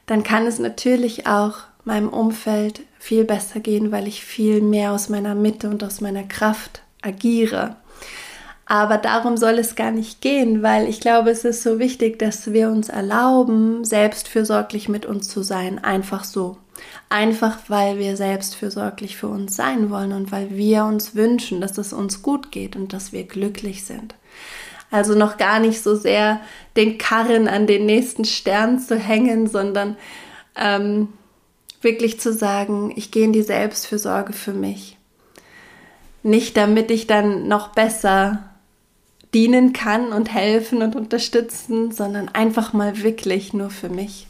dann 0.05 0.23
kann 0.23 0.45
es 0.45 0.59
natürlich 0.59 1.27
auch 1.27 1.59
meinem 1.83 2.09
Umfeld 2.09 2.81
viel 2.99 3.23
besser 3.23 3.59
gehen, 3.59 3.91
weil 3.91 4.07
ich 4.07 4.23
viel 4.23 4.61
mehr 4.61 4.91
aus 4.91 5.09
meiner 5.09 5.35
Mitte 5.35 5.69
und 5.69 5.83
aus 5.83 6.01
meiner 6.01 6.23
Kraft 6.23 6.81
agiere. 7.01 7.77
Aber 8.65 8.97
darum 8.97 9.37
soll 9.37 9.59
es 9.59 9.75
gar 9.75 9.91
nicht 9.91 10.19
gehen, 10.19 10.61
weil 10.61 10.89
ich 10.89 10.99
glaube, 10.99 11.29
es 11.29 11.45
ist 11.45 11.63
so 11.63 11.79
wichtig, 11.79 12.19
dass 12.19 12.51
wir 12.51 12.69
uns 12.69 12.89
erlauben, 12.89 13.85
selbstfürsorglich 13.85 14.89
mit 14.89 15.05
uns 15.05 15.29
zu 15.29 15.41
sein, 15.41 15.81
einfach 15.81 16.25
so. 16.25 16.57
Einfach 17.09 17.57
weil 17.67 17.99
wir 17.99 18.17
selbstfürsorglich 18.17 19.15
für 19.15 19.27
uns 19.29 19.55
sein 19.55 19.89
wollen 19.89 20.11
und 20.11 20.31
weil 20.31 20.51
wir 20.51 20.83
uns 20.83 21.15
wünschen, 21.15 21.61
dass 21.61 21.77
es 21.77 21.93
uns 21.93 22.21
gut 22.21 22.51
geht 22.51 22.75
und 22.75 22.91
dass 22.91 23.13
wir 23.13 23.23
glücklich 23.23 23.85
sind. 23.85 24.15
Also 24.91 25.15
noch 25.15 25.37
gar 25.37 25.59
nicht 25.59 25.81
so 25.81 25.95
sehr 25.95 26.41
den 26.75 26.97
Karren 26.97 27.47
an 27.47 27.67
den 27.67 27.85
nächsten 27.85 28.25
Stern 28.25 28.79
zu 28.79 28.97
hängen, 28.97 29.47
sondern 29.47 29.97
ähm, 30.55 31.09
wirklich 31.81 32.19
zu 32.19 32.33
sagen, 32.33 32.91
ich 32.95 33.11
gehe 33.11 33.25
in 33.25 33.33
die 33.33 33.41
Selbstfürsorge 33.41 34.33
für 34.33 34.53
mich. 34.53 34.97
Nicht 36.23 36.57
damit 36.57 36.91
ich 36.91 37.07
dann 37.07 37.47
noch 37.47 37.69
besser 37.69 38.43
dienen 39.33 39.73
kann 39.73 40.13
und 40.13 40.33
helfen 40.33 40.81
und 40.81 40.95
unterstützen, 40.95 41.91
sondern 41.91 42.29
einfach 42.29 42.73
mal 42.73 43.01
wirklich 43.03 43.53
nur 43.53 43.69
für 43.69 43.89
mich. 43.89 44.27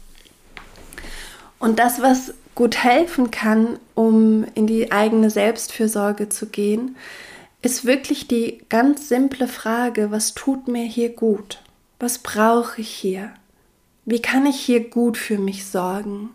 Und 1.58 1.78
das, 1.78 2.02
was 2.02 2.34
gut 2.58 2.82
helfen 2.82 3.30
kann, 3.30 3.78
um 3.94 4.44
in 4.56 4.66
die 4.66 4.90
eigene 4.90 5.30
Selbstfürsorge 5.30 6.28
zu 6.28 6.46
gehen, 6.46 6.96
ist 7.62 7.84
wirklich 7.84 8.26
die 8.26 8.58
ganz 8.68 9.08
simple 9.08 9.46
Frage, 9.46 10.10
was 10.10 10.34
tut 10.34 10.66
mir 10.66 10.82
hier 10.82 11.10
gut? 11.10 11.62
Was 12.00 12.18
brauche 12.18 12.80
ich 12.80 12.90
hier? 12.90 13.30
Wie 14.06 14.20
kann 14.20 14.44
ich 14.44 14.56
hier 14.58 14.90
gut 14.90 15.16
für 15.16 15.38
mich 15.38 15.66
sorgen? 15.66 16.30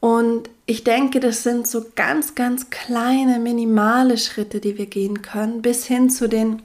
Und 0.00 0.48
ich 0.64 0.84
denke, 0.84 1.20
das 1.20 1.42
sind 1.42 1.66
so 1.66 1.84
ganz, 1.96 2.34
ganz 2.34 2.70
kleine, 2.70 3.38
minimale 3.38 4.16
Schritte, 4.16 4.58
die 4.58 4.78
wir 4.78 4.86
gehen 4.86 5.20
können, 5.20 5.60
bis 5.60 5.84
hin 5.84 6.08
zu 6.08 6.30
den 6.30 6.62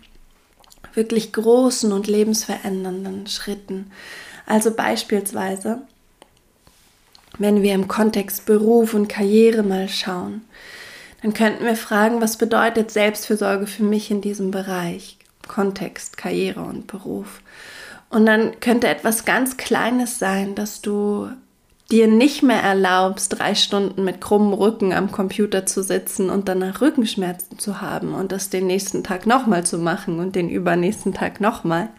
wirklich 0.94 1.34
großen 1.34 1.92
und 1.92 2.08
lebensverändernden 2.08 3.28
Schritten. 3.28 3.92
Also 4.46 4.72
beispielsweise, 4.72 5.82
wenn 7.38 7.62
wir 7.62 7.74
im 7.74 7.88
Kontext 7.88 8.46
Beruf 8.46 8.94
und 8.94 9.08
Karriere 9.08 9.64
mal 9.64 9.90
schauen, 9.90 10.42
dann 11.22 11.34
könnten 11.34 11.66
wir 11.66 11.76
fragen, 11.76 12.22
was 12.22 12.38
bedeutet 12.38 12.92
Selbstfürsorge 12.92 13.68
für 13.68 13.84
mich 13.84 14.12
in 14.12 14.22
diesem 14.22 14.52
Bereich? 14.52 15.18
Kontext, 15.48 16.18
Karriere 16.18 16.62
und 16.62 16.88
Beruf. 16.88 17.42
Und 18.10 18.26
dann 18.26 18.60
könnte 18.60 18.88
etwas 18.88 19.26
ganz 19.26 19.58
Kleines 19.58 20.20
sein, 20.20 20.56
dass 20.56 20.82
du 20.82 21.30
dir 21.92 22.08
nicht 22.08 22.44
mehr 22.44 22.62
erlaubst, 22.62 23.40
drei 23.40 23.56
Stunden 23.56 24.04
mit 24.04 24.20
krummem 24.20 24.54
Rücken 24.54 24.94
am 24.94 25.12
Computer 25.12 25.66
zu 25.66 25.82
sitzen 25.82 26.30
und 26.30 26.50
danach 26.50 26.82
Rückenschmerzen 26.82 27.60
zu 27.60 27.82
haben 27.82 28.14
und 28.14 28.32
das 28.32 28.50
den 28.50 28.68
nächsten 28.68 29.04
Tag 29.04 29.26
nochmal 29.26 29.66
zu 29.66 29.78
machen 29.78 30.20
und 30.20 30.36
den 30.36 30.50
übernächsten 30.50 31.14
Tag 31.14 31.40
nochmal 31.40 31.90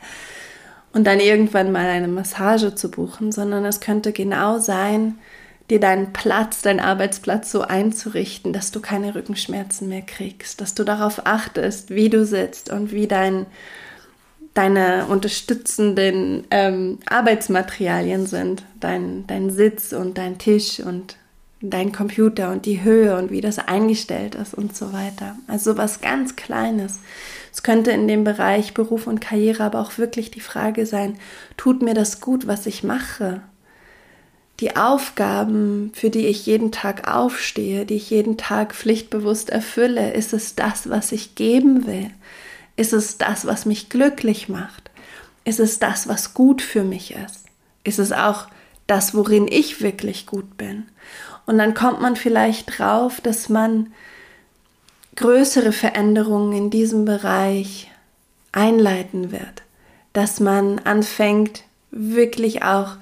und 0.93 1.07
dann 1.07 1.21
irgendwann 1.21 1.73
mal 1.73 1.87
eine 1.87 2.09
Massage 2.09 2.75
zu 2.75 2.91
buchen, 2.91 3.33
sondern 3.33 3.65
es 3.65 3.81
könnte 3.81 4.13
genau 4.13 4.59
sein, 4.59 5.19
dir 5.71 5.81
deinen 5.81 6.13
Platz, 6.13 6.63
deinen 6.63 6.81
Arbeitsplatz 6.81 7.53
so 7.53 7.63
einzurichten, 7.63 8.53
dass 8.53 8.71
du 8.71 8.81
keine 8.81 9.15
Rückenschmerzen 9.15 9.89
mehr 9.89 10.03
kriegst, 10.03 10.61
dass 10.61 10.75
du 10.75 10.85
darauf 10.85 11.27
achtest, 11.27 11.91
wie 11.91 12.09
du 12.09 12.25
sitzt 12.25 12.71
und 12.71 12.93
wie 12.93 13.07
dein 13.07 13.47
deine 14.55 15.07
unterstützenden 15.07 16.45
ähm, 16.51 16.99
Arbeitsmaterialien 17.07 18.27
sind, 18.27 18.65
dein, 18.81 19.25
dein 19.29 19.51
Sitz 19.51 19.93
und 19.93 20.19
dein 20.19 20.39
Tisch 20.39 20.81
und 20.81 21.15
dein 21.61 21.93
Computer 21.93 22.51
und 22.51 22.67
die 22.67 22.83
Höhe 22.83 23.17
und 23.17 23.31
wie 23.31 23.41
das 23.41 23.61
eingestellt 23.61 24.35
ist 24.35 24.55
und 24.55 24.77
so 24.77 24.93
weiter. 24.93 25.37
Also 25.47 25.77
was 25.77 26.01
ganz 26.01 26.35
Kleines. 26.35 26.99
Es 27.53 27.63
könnte 27.63 27.91
in 27.91 28.09
dem 28.09 28.25
Bereich 28.25 28.75
Beruf 28.75 29.07
und 29.07 29.21
Karriere 29.21 29.65
aber 29.65 29.81
auch 29.81 29.99
wirklich 29.99 30.31
die 30.31 30.41
Frage 30.41 30.87
sein, 30.87 31.19
tut 31.57 31.83
mir 31.83 31.95
das 31.95 32.21
gut, 32.21 32.47
was 32.47 32.67
ich 32.67 32.85
mache? 32.85 33.43
Die 34.61 34.77
Aufgaben, 34.77 35.93
für 35.95 36.11
die 36.11 36.27
ich 36.27 36.47
jeden 36.47 36.73
Tag 36.73 37.09
aufstehe, 37.09 37.87
die 37.87 37.95
ich 37.95 38.11
jeden 38.11 38.37
Tag 38.37 38.75
pflichtbewusst 38.75 39.51
erfülle, 39.51 40.13
ist 40.13 40.33
es 40.33 40.57
das, 40.57 40.91
was 40.91 41.13
ich 41.13 41.37
geben 41.37 41.87
will? 41.87 42.11
Ist 42.77 42.93
es 42.93 43.19
das, 43.19 43.47
was 43.47 43.67
mich 43.67 43.89
glücklich 43.89 44.49
macht? 44.49 44.91
Ist 45.45 45.61
es 45.61 45.79
das, 45.79 46.09
was 46.09 46.35
gut 46.35 46.61
für 46.61 46.83
mich 46.83 47.15
ist? 47.15 47.45
Ist 47.85 47.99
es 47.99 48.13
auch 48.13 48.49
das, 48.87 49.15
worin 49.15 49.47
ich 49.49 49.81
wirklich 49.81 50.27
gut 50.27 50.57
bin? 50.57 50.87
Und 51.47 51.59
dann 51.59 51.73
kommt 51.75 52.01
man 52.01 52.17
vielleicht 52.17 52.79
drauf, 52.79 53.21
dass 53.21 53.49
man 53.49 53.93
größere 55.19 55.73
Veränderungen 55.73 56.53
in 56.53 56.71
diesem 56.71 57.05
Bereich 57.05 57.91
einleiten 58.53 59.33
wird, 59.33 59.65
dass 60.13 60.39
man 60.39 60.79
anfängt, 60.79 61.65
wirklich 61.91 62.63
auch 62.63 62.93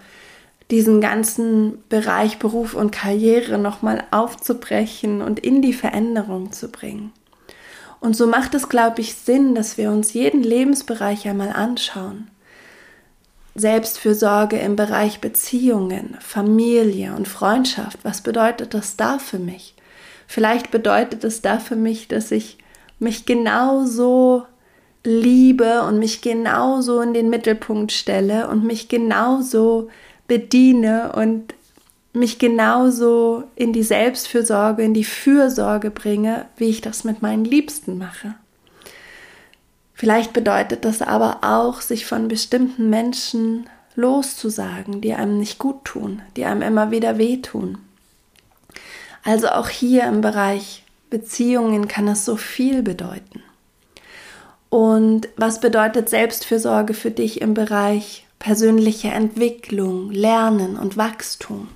diesen 0.71 1.03
ganzen 1.03 1.85
Bereich 1.91 2.38
Beruf 2.38 2.73
und 2.73 2.91
Karriere 2.91 3.59
nochmal 3.59 4.03
aufzubrechen 4.12 5.21
und 5.21 5.41
in 5.41 5.61
die 5.61 5.75
Veränderung 5.75 6.53
zu 6.53 6.69
bringen. 6.69 7.12
Und 8.01 8.17
so 8.17 8.27
macht 8.27 8.55
es, 8.55 8.71
glaube 8.71 9.03
ich, 9.03 9.14
Sinn, 9.14 9.55
dass 9.55 9.77
wir 9.77 9.91
uns 9.91 10.14
jeden 10.14 10.43
Lebensbereich 10.43 11.29
einmal 11.29 11.51
anschauen. 11.51 12.29
Selbstfürsorge 13.55 14.57
im 14.57 14.75
Bereich 14.75 15.21
Beziehungen, 15.21 16.17
Familie 16.21 17.14
und 17.14 17.29
Freundschaft. 17.29 17.99
Was 18.05 18.23
bedeutet 18.23 18.73
das 18.73 18.97
da 18.97 19.19
für 19.19 19.38
mich? 19.38 19.76
Vielleicht 20.27 20.71
bedeutet 20.71 21.25
es 21.25 21.43
da 21.43 21.59
für 21.59 21.77
mich, 21.77 22.09
dass 22.09 22.31
ich 22.31 22.59
mich 22.99 23.27
genauso 23.27 24.47
liebe 25.05 25.83
und 25.83 25.99
mich 25.99 26.21
genauso 26.21 27.01
in 27.01 27.15
den 27.15 27.31
Mittelpunkt 27.31 27.93
stelle 27.93 28.49
und 28.49 28.65
mich 28.65 28.89
genauso 28.89 29.89
bediene 30.27 31.12
und 31.12 31.55
mich 32.12 32.39
genauso 32.39 33.45
in 33.55 33.73
die 33.73 33.83
Selbstfürsorge, 33.83 34.83
in 34.83 34.95
die 34.95 35.05
Fürsorge 35.05 35.91
bringe, 35.91 36.47
wie 36.57 36.71
ich 36.71 36.81
das 36.81 37.05
mit 37.05 37.23
meinen 37.23 37.45
Liebsten 37.45 37.99
mache. 37.99 38.35
Vielleicht 39.95 40.33
bedeutet 40.33 40.85
das 40.85 41.03
aber 41.03 41.39
auch, 41.43 41.81
sich 41.81 42.07
von 42.07 42.29
bestimmten 42.29 42.91
Menschen 42.91 43.69
loszusagen, 43.95 45.01
die 45.01 45.15
einem 45.15 45.39
nicht 45.39 45.59
gut 45.59 45.85
tun, 45.85 46.21
die 46.37 46.45
einem 46.45 46.62
immer 46.62 46.91
wieder 46.91 47.17
wehtun. 47.17 47.79
Also 49.27 49.49
auch 49.49 49.69
hier 49.69 50.05
im 50.05 50.21
Bereich 50.21 50.85
Beziehungen 51.11 51.89
kann 51.89 52.07
es 52.07 52.25
so 52.25 52.37
viel 52.37 52.83
bedeuten. 52.83 53.43
Und 54.69 55.29
was 55.37 55.61
bedeutet 55.61 56.09
Selbstfürsorge 56.09 56.95
für 56.95 57.11
dich 57.11 57.41
im 57.41 57.53
Bereich 57.53 58.25
persönliche 58.39 59.09
Entwicklung, 59.09 60.12
Lernen 60.12 60.77
und 60.77 60.97
Wachstum? 60.97 61.69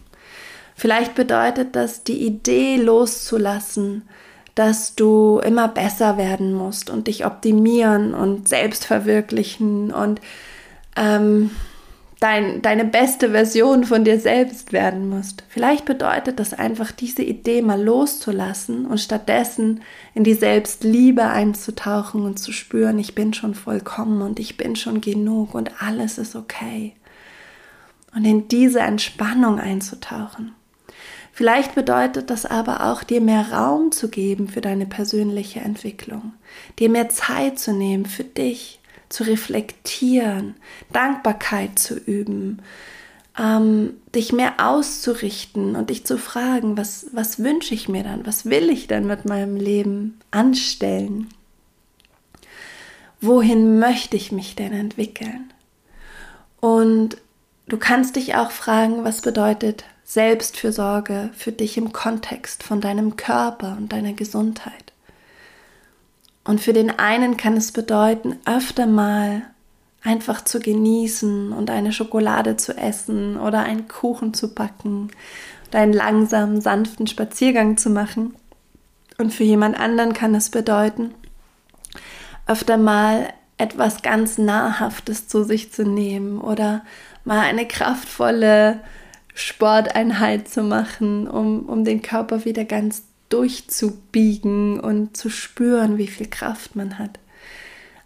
Vielleicht 0.76 1.16
bedeutet 1.16 1.74
das, 1.74 2.04
die 2.04 2.24
Idee 2.24 2.76
loszulassen, 2.76 4.08
dass 4.54 4.94
du 4.94 5.40
immer 5.44 5.66
besser 5.66 6.18
werden 6.18 6.52
musst 6.52 6.88
und 6.88 7.08
dich 7.08 7.26
optimieren 7.26 8.14
und 8.14 8.48
selbst 8.48 8.84
verwirklichen 8.84 9.92
und 9.92 10.20
ähm, 10.96 11.50
dein, 12.20 12.61
deine 12.61 12.85
beste 12.85 13.30
Version 13.30 13.85
von 13.85 14.04
dir 14.04 14.20
selbst 14.20 14.72
werden 14.72 15.09
musst. 15.09 15.42
Vielleicht 15.48 15.87
bedeutet 15.87 16.38
das 16.38 16.52
einfach, 16.52 16.92
diese 16.92 17.22
Idee 17.22 17.62
mal 17.62 17.83
loszulassen 17.83 18.87
und 18.87 18.98
stattdessen 18.98 19.80
in 20.14 20.22
die 20.22 20.35
Selbstliebe 20.35 21.24
einzutauchen 21.24 22.22
und 22.24 22.38
zu 22.38 22.52
spüren, 22.52 22.98
ich 22.98 23.14
bin 23.14 23.33
schon 23.33 23.54
vollkommen 23.54 24.20
und 24.20 24.38
ich 24.38 24.59
bin 24.59 24.76
schon 24.76 25.00
genug 25.00 25.54
und 25.54 25.83
alles 25.83 26.18
ist 26.18 26.37
okay. 26.37 26.92
Und 28.14 28.24
in 28.24 28.48
diese 28.48 28.80
Entspannung 28.80 29.59
einzutauchen. 29.59 30.54
Vielleicht 31.33 31.74
bedeutet 31.74 32.28
das 32.28 32.44
aber 32.44 32.90
auch, 32.90 33.02
dir 33.02 33.20
mehr 33.20 33.52
Raum 33.52 33.92
zu 33.92 34.09
geben 34.11 34.48
für 34.48 34.61
deine 34.61 34.85
persönliche 34.85 35.61
Entwicklung, 35.61 36.35
dir 36.78 36.90
mehr 36.90 37.09
Zeit 37.09 37.59
zu 37.59 37.72
nehmen 37.72 38.04
für 38.04 38.24
dich, 38.24 38.79
zu 39.10 39.24
reflektieren, 39.24 40.54
Dankbarkeit 40.92 41.78
zu 41.78 41.96
üben, 41.98 42.62
ähm, 43.38 43.94
dich 44.14 44.32
mehr 44.32 44.54
auszurichten 44.58 45.76
und 45.76 45.90
dich 45.90 46.06
zu 46.06 46.16
fragen, 46.16 46.76
was, 46.76 47.06
was 47.12 47.42
wünsche 47.42 47.74
ich 47.74 47.88
mir 47.88 48.02
dann, 48.02 48.26
was 48.26 48.46
will 48.46 48.70
ich 48.70 48.86
denn 48.86 49.06
mit 49.06 49.26
meinem 49.26 49.56
Leben 49.56 50.18
anstellen? 50.30 51.28
Wohin 53.20 53.78
möchte 53.78 54.16
ich 54.16 54.32
mich 54.32 54.56
denn 54.56 54.72
entwickeln? 54.72 55.52
Und 56.60 57.18
du 57.68 57.76
kannst 57.76 58.16
dich 58.16 58.36
auch 58.36 58.50
fragen, 58.50 59.04
was 59.04 59.20
bedeutet 59.20 59.84
Selbstfürsorge 60.04 61.30
für 61.34 61.52
dich 61.52 61.76
im 61.76 61.92
Kontext 61.92 62.62
von 62.62 62.80
deinem 62.80 63.16
Körper 63.16 63.76
und 63.76 63.92
deiner 63.92 64.12
Gesundheit. 64.12 64.89
Und 66.50 66.60
für 66.60 66.72
den 66.72 66.90
einen 66.90 67.36
kann 67.36 67.56
es 67.56 67.70
bedeuten, 67.70 68.36
öfter 68.44 68.86
mal 68.86 69.42
einfach 70.02 70.42
zu 70.42 70.58
genießen 70.58 71.52
und 71.52 71.70
eine 71.70 71.92
Schokolade 71.92 72.56
zu 72.56 72.76
essen 72.76 73.38
oder 73.38 73.60
einen 73.60 73.86
Kuchen 73.86 74.34
zu 74.34 74.52
backen 74.52 75.12
oder 75.68 75.78
einen 75.78 75.92
langsamen, 75.92 76.60
sanften 76.60 77.06
Spaziergang 77.06 77.76
zu 77.76 77.88
machen. 77.88 78.34
Und 79.16 79.32
für 79.32 79.44
jemand 79.44 79.78
anderen 79.78 80.12
kann 80.12 80.34
es 80.34 80.50
bedeuten, 80.50 81.14
öfter 82.48 82.78
mal 82.78 83.32
etwas 83.56 84.02
ganz 84.02 84.36
Nahrhaftes 84.36 85.28
zu 85.28 85.44
sich 85.44 85.72
zu 85.72 85.84
nehmen 85.84 86.40
oder 86.40 86.84
mal 87.24 87.38
eine 87.38 87.68
kraftvolle 87.68 88.80
Sporteinheit 89.34 90.48
zu 90.48 90.64
machen, 90.64 91.28
um, 91.28 91.68
um 91.68 91.84
den 91.84 92.02
Körper 92.02 92.44
wieder 92.44 92.64
ganz 92.64 93.04
durchzubiegen 93.30 94.78
und 94.78 95.16
zu 95.16 95.30
spüren, 95.30 95.96
wie 95.96 96.06
viel 96.06 96.28
Kraft 96.28 96.76
man 96.76 96.98
hat. 96.98 97.18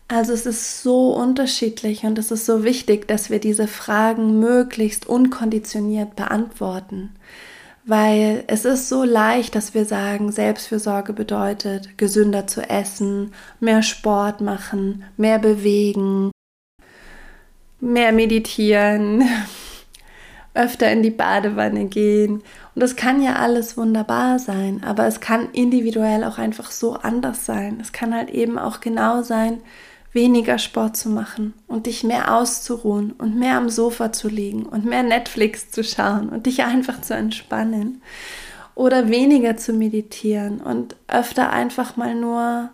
Also 0.06 0.32
es 0.32 0.46
ist 0.46 0.82
so 0.82 1.14
unterschiedlich 1.14 2.04
und 2.04 2.18
es 2.18 2.30
ist 2.30 2.46
so 2.46 2.62
wichtig, 2.62 3.08
dass 3.08 3.30
wir 3.30 3.40
diese 3.40 3.66
Fragen 3.66 4.38
möglichst 4.38 5.08
unkonditioniert 5.08 6.14
beantworten. 6.14 7.10
Weil 7.87 8.44
es 8.46 8.64
ist 8.64 8.88
so 8.88 9.02
leicht, 9.04 9.54
dass 9.54 9.74
wir 9.74 9.84
sagen, 9.84 10.32
Selbstfürsorge 10.32 11.12
bedeutet, 11.12 11.98
gesünder 11.98 12.46
zu 12.46 12.62
essen, 12.62 13.32
mehr 13.60 13.82
Sport 13.82 14.40
machen, 14.40 15.04
mehr 15.16 15.38
bewegen, 15.38 16.30
mehr 17.80 18.12
meditieren, 18.12 19.24
öfter 20.54 20.90
in 20.90 21.02
die 21.02 21.10
Badewanne 21.10 21.86
gehen. 21.86 22.34
Und 22.74 22.82
das 22.82 22.96
kann 22.96 23.20
ja 23.20 23.36
alles 23.36 23.76
wunderbar 23.76 24.38
sein, 24.38 24.82
aber 24.84 25.06
es 25.06 25.20
kann 25.20 25.50
individuell 25.52 26.24
auch 26.24 26.38
einfach 26.38 26.70
so 26.70 26.94
anders 26.94 27.44
sein. 27.44 27.78
Es 27.80 27.92
kann 27.92 28.14
halt 28.14 28.30
eben 28.30 28.58
auch 28.58 28.80
genau 28.80 29.22
sein, 29.22 29.60
weniger 30.12 30.58
Sport 30.58 30.96
zu 30.96 31.08
machen 31.08 31.54
und 31.66 31.86
dich 31.86 32.04
mehr 32.04 32.34
auszuruhen 32.36 33.12
und 33.12 33.36
mehr 33.36 33.56
am 33.56 33.68
Sofa 33.68 34.12
zu 34.12 34.28
liegen 34.28 34.64
und 34.64 34.84
mehr 34.84 35.02
Netflix 35.02 35.72
zu 35.72 35.82
schauen 35.82 36.28
und 36.28 36.46
dich 36.46 36.62
einfach 36.62 37.00
zu 37.00 37.14
entspannen. 37.14 38.00
Oder 38.76 39.08
weniger 39.08 39.56
zu 39.56 39.72
meditieren 39.72 40.60
und 40.60 40.96
öfter 41.08 41.50
einfach 41.50 41.96
mal 41.96 42.14
nur 42.14 42.70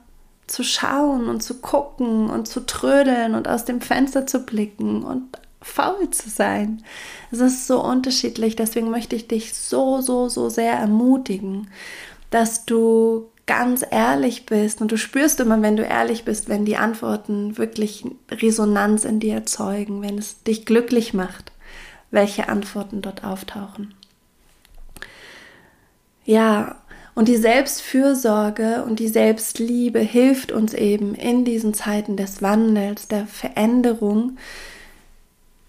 zu 0.46 0.64
schauen 0.64 1.28
und 1.28 1.42
zu 1.42 1.60
gucken 1.60 2.28
und 2.28 2.46
zu 2.46 2.66
trödeln 2.66 3.34
und 3.34 3.48
aus 3.48 3.64
dem 3.64 3.80
Fenster 3.80 4.26
zu 4.26 4.44
blicken 4.44 5.02
und 5.02 5.38
faul 5.62 6.10
zu 6.10 6.30
sein. 6.30 6.82
Es 7.30 7.40
ist 7.40 7.66
so 7.66 7.82
unterschiedlich, 7.84 8.56
deswegen 8.56 8.90
möchte 8.90 9.16
ich 9.16 9.28
dich 9.28 9.54
so, 9.54 10.00
so, 10.00 10.28
so 10.28 10.48
sehr 10.48 10.72
ermutigen, 10.72 11.68
dass 12.30 12.64
du 12.64 13.28
ganz 13.46 13.84
ehrlich 13.90 14.46
bist 14.46 14.80
und 14.80 14.92
du 14.92 14.96
spürst 14.96 15.40
immer, 15.40 15.60
wenn 15.60 15.76
du 15.76 15.82
ehrlich 15.82 16.24
bist, 16.24 16.48
wenn 16.48 16.64
die 16.64 16.76
Antworten 16.76 17.58
wirklich 17.58 18.04
Resonanz 18.30 19.04
in 19.04 19.18
dir 19.18 19.34
erzeugen, 19.34 20.02
wenn 20.02 20.18
es 20.18 20.42
dich 20.44 20.64
glücklich 20.66 21.14
macht, 21.14 21.50
welche 22.12 22.48
Antworten 22.48 23.02
dort 23.02 23.24
auftauchen. 23.24 23.94
Ja, 26.24 26.76
und 27.16 27.26
die 27.26 27.36
Selbstfürsorge 27.36 28.84
und 28.84 29.00
die 29.00 29.08
Selbstliebe 29.08 29.98
hilft 29.98 30.52
uns 30.52 30.72
eben 30.72 31.16
in 31.16 31.44
diesen 31.44 31.74
Zeiten 31.74 32.16
des 32.16 32.40
Wandels, 32.40 33.08
der 33.08 33.26
Veränderung, 33.26 34.38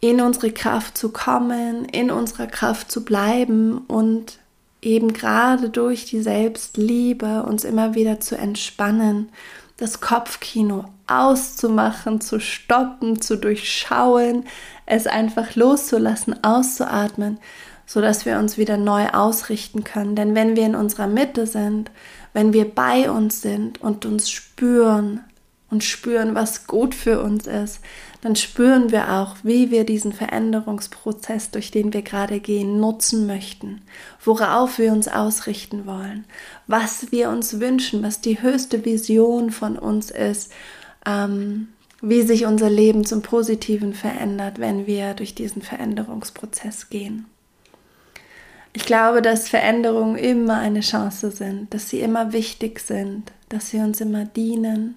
in 0.01 0.19
unsere 0.19 0.51
Kraft 0.51 0.97
zu 0.97 1.09
kommen, 1.09 1.85
in 1.85 2.11
unserer 2.11 2.47
Kraft 2.47 2.91
zu 2.91 3.05
bleiben 3.05 3.77
und 3.87 4.39
eben 4.81 5.13
gerade 5.13 5.69
durch 5.69 6.05
die 6.05 6.21
Selbstliebe 6.21 7.43
uns 7.43 7.63
immer 7.63 7.93
wieder 7.93 8.19
zu 8.19 8.35
entspannen, 8.35 9.29
das 9.77 10.01
Kopfkino 10.01 10.85
auszumachen, 11.07 12.19
zu 12.19 12.39
stoppen, 12.39 13.21
zu 13.21 13.37
durchschauen, 13.37 14.45
es 14.85 15.07
einfach 15.07 15.55
loszulassen, 15.55 16.43
auszuatmen, 16.43 17.39
so 17.85 18.01
dass 18.01 18.25
wir 18.25 18.39
uns 18.39 18.57
wieder 18.57 18.77
neu 18.77 19.07
ausrichten 19.09 19.83
können. 19.83 20.15
Denn 20.15 20.33
wenn 20.33 20.55
wir 20.55 20.65
in 20.65 20.75
unserer 20.75 21.07
Mitte 21.07 21.45
sind, 21.45 21.91
wenn 22.33 22.53
wir 22.53 22.65
bei 22.73 23.11
uns 23.11 23.41
sind 23.41 23.81
und 23.81 24.05
uns 24.05 24.29
spüren 24.29 25.21
und 25.69 25.83
spüren, 25.83 26.33
was 26.35 26.67
gut 26.67 26.95
für 26.95 27.21
uns 27.21 27.47
ist, 27.47 27.81
dann 28.21 28.35
spüren 28.35 28.91
wir 28.91 29.11
auch, 29.13 29.37
wie 29.43 29.71
wir 29.71 29.83
diesen 29.83 30.13
Veränderungsprozess, 30.13 31.49
durch 31.49 31.71
den 31.71 31.91
wir 31.91 32.03
gerade 32.03 32.39
gehen, 32.39 32.79
nutzen 32.79 33.25
möchten, 33.25 33.81
worauf 34.23 34.77
wir 34.77 34.91
uns 34.91 35.07
ausrichten 35.07 35.87
wollen, 35.87 36.25
was 36.67 37.11
wir 37.11 37.29
uns 37.29 37.59
wünschen, 37.59 38.03
was 38.03 38.21
die 38.21 38.41
höchste 38.41 38.85
Vision 38.85 39.49
von 39.49 39.77
uns 39.77 40.11
ist, 40.11 40.51
ähm, 41.05 41.69
wie 42.01 42.21
sich 42.21 42.45
unser 42.45 42.69
Leben 42.69 43.05
zum 43.05 43.23
Positiven 43.23 43.93
verändert, 43.93 44.59
wenn 44.59 44.85
wir 44.85 45.13
durch 45.15 45.33
diesen 45.33 45.61
Veränderungsprozess 45.61 46.89
gehen. 46.89 47.25
Ich 48.73 48.85
glaube, 48.85 49.21
dass 49.21 49.49
Veränderungen 49.49 50.15
immer 50.15 50.57
eine 50.57 50.79
Chance 50.79 51.31
sind, 51.31 51.73
dass 51.73 51.89
sie 51.89 51.99
immer 51.99 52.33
wichtig 52.33 52.79
sind, 52.79 53.31
dass 53.49 53.69
sie 53.69 53.79
uns 53.79 53.99
immer 53.99 54.25
dienen 54.25 54.95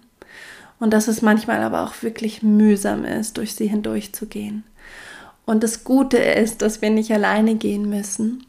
und 0.81 0.93
dass 0.93 1.09
es 1.09 1.23
manchmal 1.23 1.63
aber 1.63 1.85
auch 1.85 2.03
wirklich 2.03 2.43
mühsam 2.43 3.05
ist, 3.05 3.37
durch 3.37 3.55
sie 3.55 3.67
hindurchzugehen. 3.67 4.65
Und 5.47 5.63
das 5.63 5.85
Gute 5.85 6.19
ist, 6.19 6.63
dass 6.63 6.83
wir 6.83 6.91
nicht 6.91 7.13
alleine 7.13 7.55
gehen 7.57 7.89
müssen. 7.89 8.45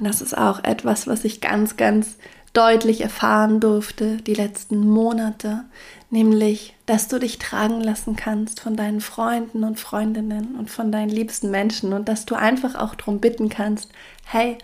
Das 0.00 0.22
ist 0.22 0.36
auch 0.36 0.64
etwas, 0.64 1.06
was 1.06 1.24
ich 1.24 1.40
ganz, 1.40 1.76
ganz 1.76 2.16
deutlich 2.52 3.00
erfahren 3.00 3.60
durfte 3.60 4.16
die 4.16 4.34
letzten 4.34 4.88
Monate, 4.88 5.64
nämlich, 6.10 6.74
dass 6.86 7.06
du 7.06 7.18
dich 7.18 7.38
tragen 7.38 7.80
lassen 7.80 8.16
kannst 8.16 8.60
von 8.60 8.76
deinen 8.76 9.00
Freunden 9.00 9.62
und 9.62 9.78
Freundinnen 9.78 10.56
und 10.56 10.68
von 10.68 10.90
deinen 10.90 11.10
liebsten 11.10 11.50
Menschen 11.50 11.92
und 11.92 12.08
dass 12.08 12.26
du 12.26 12.34
einfach 12.34 12.74
auch 12.74 12.96
darum 12.96 13.20
bitten 13.20 13.48
kannst, 13.48 13.92
hey, 14.24 14.58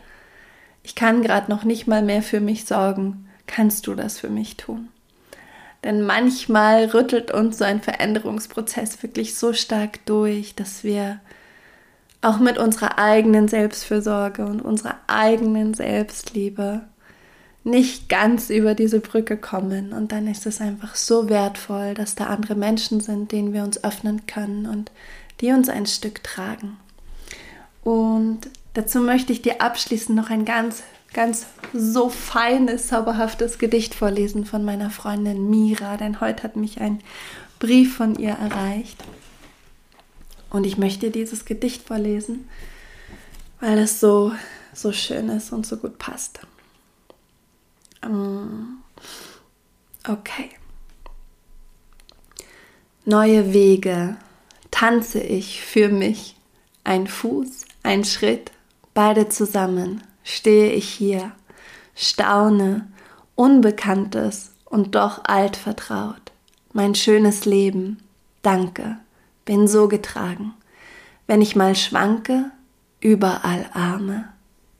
ich 0.83 0.95
kann 0.95 1.23
gerade 1.23 1.51
noch 1.51 1.65
nicht 1.65 1.87
mal 1.87 2.03
mehr 2.03 2.23
für 2.23 2.41
mich 2.41 2.65
sorgen, 2.65 3.29
kannst 3.47 3.87
du 3.87 3.95
das 3.95 4.19
für 4.19 4.31
mich 4.31 4.57
tun? 4.57 4.89
Denn 5.87 6.03
manchmal 6.03 6.87
rüttelt 6.87 7.31
uns 7.31 7.59
so 7.59 7.65
ein 7.65 7.81
Veränderungsprozess 7.81 9.05
wirklich 9.05 9.37
so 9.37 9.53
stark 9.53 10.05
durch, 10.05 10.57
dass 10.57 10.83
wir 10.83 11.21
auch 12.23 12.41
mit 12.41 12.59
unserer 12.59 12.99
eigenen 12.99 13.47
Selbstfürsorge 13.47 14.45
und 14.47 14.63
unserer 14.63 14.97
eigenen 15.07 15.75
Selbstliebe 15.75 16.81
nicht 17.63 18.09
ganz 18.09 18.51
über 18.51 18.75
diese 18.75 18.99
Brücke 18.99 19.37
kommen. 19.37 19.93
Und 19.93 20.11
dann 20.11 20.27
ist 20.27 20.45
es 20.45 20.61
einfach 20.61 20.97
so 20.97 21.29
wertvoll, 21.29 21.95
dass 21.95 22.17
da 22.17 22.25
andere 22.27 22.57
Menschen 22.57 22.99
sind, 22.99 23.31
denen 23.31 23.53
wir 23.53 23.63
uns 23.63 23.85
öffnen 23.85 24.27
können 24.27 24.67
und 24.67 24.91
die 25.41 25.53
uns 25.53 25.69
ein 25.69 25.87
Stück 25.87 26.25
tragen. 26.25 26.79
Und 27.85 28.41
dazu 28.75 28.99
möchte 28.99 29.33
ich 29.33 29.41
dir 29.41 29.63
abschließend 29.63 30.17
noch 30.17 30.31
ein 30.31 30.45
ganz 30.45 30.83
ganz 31.13 31.47
so 31.73 32.09
feines, 32.09 32.89
zauberhaftes 32.89 33.59
Gedicht 33.59 33.95
vorlesen 33.95 34.45
von 34.45 34.65
meiner 34.65 34.91
Freundin 34.91 35.49
Mira, 35.49 35.97
denn 35.97 36.21
heute 36.21 36.43
hat 36.43 36.57
mich 36.57 36.81
ein 36.81 37.01
Brief 37.59 37.97
von 37.97 38.17
ihr 38.17 38.33
erreicht. 38.33 39.03
Und 40.51 40.65
ich 40.65 40.79
möchte 40.79 41.11
dieses 41.11 41.45
Gedicht 41.45 41.87
vorlesen, 41.87 42.49
weil 43.61 43.79
es 43.79 44.01
so, 44.01 44.33
so 44.73 44.93
schön 44.93 45.29
ist 45.29 45.53
und 45.53 45.67
so 45.67 45.77
gut 45.77 45.99
passt. 45.99 46.41
Ähm, 48.03 48.79
okay. 50.07 50.51
Neue 53.05 53.53
Wege 53.53 54.17
tanze 54.71 55.21
ich 55.21 55.63
für 55.63 55.89
mich, 55.89 56.37
ein 56.85 57.07
Fuß, 57.07 57.65
ein 57.83 58.05
Schritt, 58.05 58.53
beide 58.95 59.29
zusammen 59.29 60.03
stehe 60.27 60.73
ich 60.73 60.89
hier, 60.89 61.33
staune, 61.95 62.89
Unbekanntes 63.37 64.53
und 64.65 64.95
doch 64.95 65.25
altvertraut. 65.25 66.33
Mein 66.73 66.95
schönes 66.95 67.45
Leben, 67.45 68.03
danke, 68.43 68.97
bin 69.45 69.69
so 69.69 69.89
getragen. 69.89 70.53
Wenn 71.29 71.41
ich 71.41 71.55
mal 71.55 71.77
schwanke, 71.77 72.51
überall 73.01 73.71
Arme, 73.73 74.29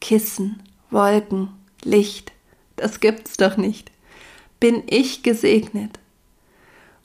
Kissen, 0.01 0.63
Wolken, 0.91 1.51
Licht, 1.85 2.33
das 2.75 2.99
gibt's 3.01 3.37
doch 3.37 3.57
nicht. 3.57 3.93
Bin 4.59 4.83
ich 4.87 5.23
gesegnet? 5.23 6.01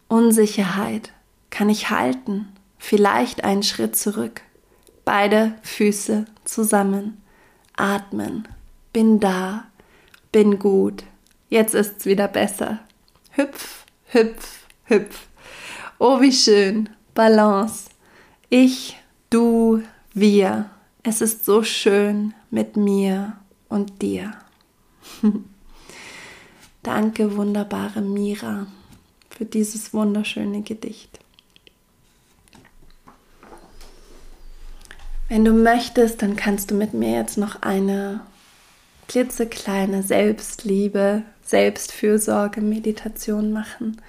Unsicherheit, 0.07 1.11
kann 1.51 1.69
ich 1.69 1.91
halten, 1.91 2.47
vielleicht 2.79 3.43
einen 3.43 3.63
Schritt 3.63 3.95
zurück, 3.95 4.41
beide 5.05 5.53
Füße 5.61 6.25
zusammen 6.43 7.20
atmen, 7.75 8.47
bin 8.93 9.19
da, 9.19 9.65
bin 10.31 10.59
gut, 10.59 11.03
jetzt 11.49 11.75
ist's 11.75 12.05
wieder 12.05 12.27
besser. 12.27 12.79
Hüpf, 13.31 13.85
hüpf, 14.07 14.65
hüpf. 14.85 15.27
Oh, 15.99 16.19
wie 16.19 16.31
schön, 16.31 16.89
Balance. 17.13 17.89
Ich, 18.49 18.97
du, 19.29 19.83
wir. 20.13 20.69
Es 21.03 21.21
ist 21.21 21.45
so 21.45 21.63
schön 21.63 22.33
mit 22.49 22.77
mir 22.77 23.37
und 23.69 24.01
dir. 24.01 24.33
Danke, 26.83 27.37
wunderbare 27.37 28.01
Mira, 28.01 28.67
für 29.29 29.45
dieses 29.45 29.93
wunderschöne 29.93 30.61
Gedicht. 30.61 31.19
Wenn 35.31 35.45
du 35.45 35.53
möchtest, 35.53 36.21
dann 36.21 36.35
kannst 36.35 36.71
du 36.71 36.75
mit 36.75 36.93
mir 36.93 37.13
jetzt 37.13 37.37
noch 37.37 37.61
eine 37.61 38.19
klitzekleine 39.07 40.03
Selbstliebe, 40.03 41.23
Selbstfürsorge-Meditation 41.45 43.53
machen 43.53 44.01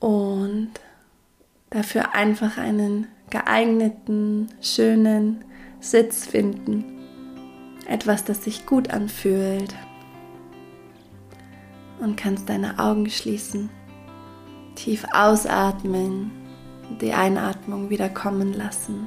und 0.00 0.72
dafür 1.70 2.16
einfach 2.16 2.58
einen 2.58 3.06
geeigneten, 3.30 4.48
schönen 4.60 5.44
Sitz 5.78 6.26
finden. 6.26 6.86
Etwas, 7.86 8.24
das 8.24 8.42
sich 8.42 8.66
gut 8.66 8.90
anfühlt. 8.90 9.72
Und 12.00 12.16
kannst 12.16 12.48
deine 12.48 12.80
Augen 12.80 13.08
schließen 13.08 13.70
Tief 14.74 15.04
ausatmen, 15.12 16.32
die 17.00 17.12
Einatmung 17.12 17.90
wieder 17.90 18.08
kommen 18.08 18.52
lassen. 18.52 19.06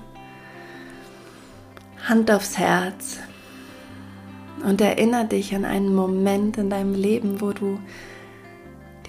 Hand 2.06 2.30
aufs 2.30 2.60
Herz 2.60 3.18
und 4.64 4.80
erinnere 4.80 5.26
dich 5.26 5.56
an 5.56 5.66
einen 5.66 5.96
Moment 5.96 6.58
in 6.58 6.70
deinem 6.70 6.94
Leben, 6.94 7.42
wo 7.42 7.52
du 7.52 7.80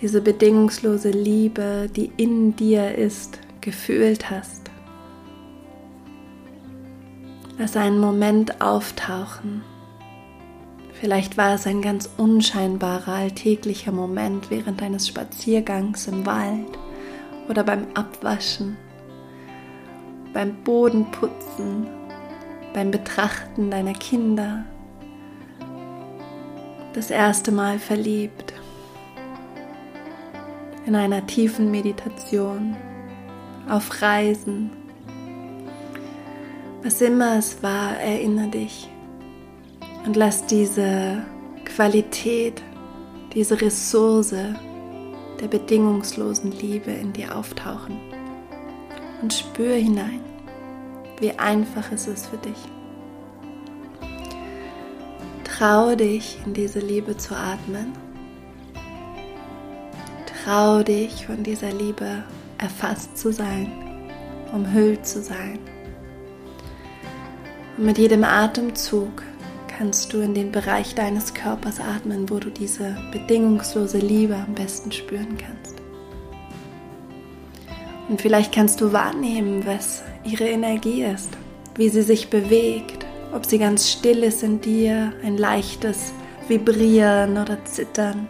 diese 0.00 0.22
bedingungslose 0.22 1.11
Liebe, 1.11 1.90
die 1.94 2.11
in 2.16 2.56
dir 2.56 2.94
ist, 2.94 3.38
gefühlt 3.61 4.30
hast. 4.30 4.70
Lass 7.59 7.76
einen 7.76 7.98
Moment 7.98 8.62
auftauchen. 8.62 9.62
Vielleicht 10.94 11.37
war 11.37 11.54
es 11.54 11.66
ein 11.66 11.82
ganz 11.82 12.09
unscheinbarer 12.16 13.12
alltäglicher 13.12 13.92
Moment 13.92 14.50
während 14.50 14.82
eines 14.82 15.06
Spaziergangs 15.06 16.09
im 16.09 16.24
Wald 16.24 16.78
oder 17.50 17.62
beim 17.62 17.87
Abwaschen, 17.92 18.78
beim 20.32 20.62
Bodenputzen, 20.64 21.95
beim 22.76 22.90
Betrachten 22.90 23.70
deiner 23.70 23.94
Kinder, 23.94 24.66
das 26.92 27.10
erste 27.10 27.50
Mal 27.50 27.78
verliebt, 27.78 28.52
in 30.84 30.94
einer 30.94 31.26
tiefen 31.26 31.70
Meditation, 31.70 32.76
auf 33.66 34.02
Reisen. 34.02 34.70
Was 36.82 37.00
immer 37.00 37.38
es 37.38 37.62
war, 37.62 37.98
erinnere 37.98 38.50
dich 38.50 38.90
und 40.04 40.14
lass 40.14 40.44
diese 40.44 41.22
Qualität, 41.64 42.62
diese 43.32 43.58
Ressource 43.58 44.34
der 45.40 45.48
bedingungslosen 45.48 46.52
Liebe 46.52 46.90
in 46.90 47.14
dir 47.14 47.38
auftauchen. 47.38 47.98
Und 49.22 49.32
spür 49.32 49.76
hinein, 49.76 50.20
wie 51.20 51.33
einfach 51.38 51.90
es 51.92 52.07
ist 52.07 52.26
für 52.26 52.38
dich. 52.38 52.59
Trau 55.44 55.94
dich 55.94 56.38
in 56.44 56.52
diese 56.52 56.81
Liebe 56.81 57.16
zu 57.16 57.35
atmen. 57.35 57.92
Trau 60.44 60.83
dich 60.83 61.26
von 61.26 61.42
dieser 61.42 61.72
Liebe 61.72 62.24
erfasst 62.59 63.16
zu 63.16 63.33
sein, 63.33 63.72
umhüllt 64.52 65.07
zu 65.07 65.22
sein. 65.22 65.59
Und 67.76 67.87
mit 67.87 67.98
jedem 67.98 68.24
Atemzug 68.24 69.22
kannst 69.66 70.12
du 70.12 70.20
in 70.20 70.35
den 70.35 70.52
Bereich 70.52 70.94
deines 70.94 71.35
Körpers 71.35 71.81
atmen, 71.81 72.31
wo 72.31 72.38
du 72.38 72.50
diese 72.50 72.96
bedingungslose 73.12 73.98
Liebe 73.98 74.37
am 74.37 74.55
besten 74.55 74.92
spüren 74.92 75.37
kannst. 75.37 75.76
Und 78.09 78.20
vielleicht 78.20 78.55
kannst 78.55 78.81
du 78.81 78.92
wahrnehmen, 78.92 79.66
was 79.66 80.02
ihre 80.26 80.48
Energie 80.48 81.04
ist, 81.04 81.30
wie 81.76 81.88
sie 81.88 82.02
sich 82.02 82.28
bewegt, 82.28 83.06
ob 83.32 83.46
sie 83.46 83.58
ganz 83.58 83.90
still 83.90 84.22
ist 84.22 84.42
in 84.42 84.60
dir, 84.60 85.12
ein 85.22 85.36
leichtes 85.36 86.12
Vibrieren 86.48 87.38
oder 87.38 87.64
Zittern, 87.64 88.28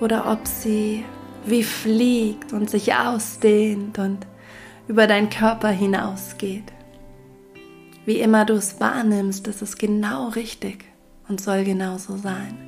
oder 0.00 0.30
ob 0.30 0.46
sie 0.46 1.04
wie 1.46 1.62
fliegt 1.62 2.52
und 2.52 2.68
sich 2.68 2.94
ausdehnt 2.94 3.98
und 3.98 4.26
über 4.88 5.06
deinen 5.06 5.30
Körper 5.30 5.68
hinausgeht. 5.68 6.72
Wie 8.04 8.20
immer 8.20 8.44
du 8.44 8.54
es 8.54 8.80
wahrnimmst, 8.80 9.46
ist 9.48 9.62
es 9.62 9.78
genau 9.78 10.28
richtig 10.28 10.84
und 11.28 11.40
soll 11.40 11.64
genauso 11.64 12.16
sein. 12.16 12.58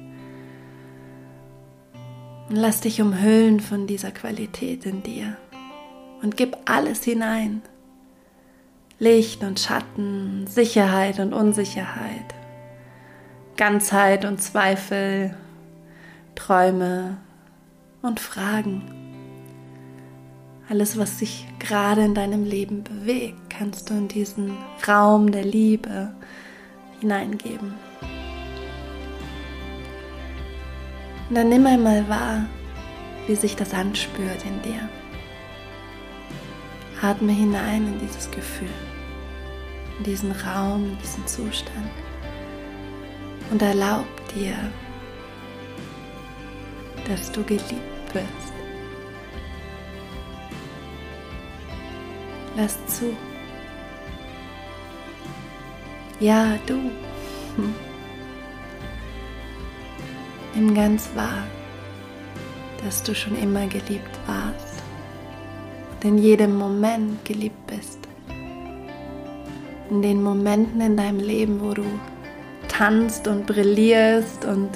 Und 2.49 2.57
lass 2.57 2.81
dich 2.81 3.01
umhüllen 3.01 3.61
von 3.61 3.87
dieser 3.87 4.11
Qualität 4.11 4.87
in 4.87 5.03
dir 5.03 5.37
und 6.23 6.37
gib 6.37 6.57
alles 6.65 7.05
hinein. 7.05 7.63
Licht 9.01 9.45
und 9.45 9.61
Schatten, 9.61 10.47
Sicherheit 10.49 11.21
und 11.21 11.33
Unsicherheit, 11.33 12.35
Ganzheit 13.57 14.25
und 14.25 14.43
Zweifel, 14.43 15.37
Träume 16.35 17.19
und 18.03 18.19
Fragen. 18.19 18.83
Alles, 20.69 20.99
was 20.99 21.21
sich 21.21 21.47
gerade 21.61 22.05
in 22.05 22.15
deinem 22.15 22.45
Leben 22.45 22.83
bewegt, 22.83 23.39
kannst 23.49 23.89
du 23.89 23.95
in 23.95 24.09
diesen 24.09 24.57
Raum 24.87 25.31
der 25.31 25.45
Liebe 25.45 26.13
hineingeben. 27.01 27.75
Und 31.29 31.35
dann 31.37 31.49
nimm 31.51 31.67
einmal 31.67 32.09
wahr, 32.09 32.47
wie 33.29 33.37
sich 33.37 33.55
das 33.55 33.73
anspürt 33.75 34.45
in 34.45 34.63
dir. 34.63 34.89
Atme 37.01 37.31
hinein 37.31 37.87
in 37.87 38.01
dieses 38.01 38.29
Gefühl, 38.31 38.69
in 39.99 40.05
diesen 40.05 40.33
Raum, 40.33 40.91
in 40.91 40.99
diesen 40.99 41.27
Zustand 41.27 41.91
und 43.51 43.63
erlaub 43.63 44.07
dir, 44.35 44.55
dass 47.07 47.31
du 47.33 47.43
geliebt 47.45 48.15
wirst. 48.15 48.53
Lass 52.57 52.77
zu. 52.87 53.17
Ja, 56.21 56.59
du. 56.67 56.75
Nimm 60.55 60.75
ganz 60.75 61.09
wahr, 61.15 61.47
dass 62.85 63.03
du 63.03 63.15
schon 63.15 63.37
immer 63.41 63.67
geliebt 63.69 64.19
warst 64.27 64.83
und 65.93 66.05
in 66.05 66.19
jedem 66.19 66.57
Moment 66.57 67.25
geliebt 67.25 67.65
bist. 67.69 68.08
In 69.91 70.03
den 70.03 70.23
Momenten 70.23 70.81
in 70.81 70.97
deinem 70.97 71.21
Leben, 71.21 71.61
wo 71.61 71.73
du 71.73 71.85
tanzt 72.69 73.27
und 73.27 73.47
brillierst 73.47 74.45
und 74.45 74.71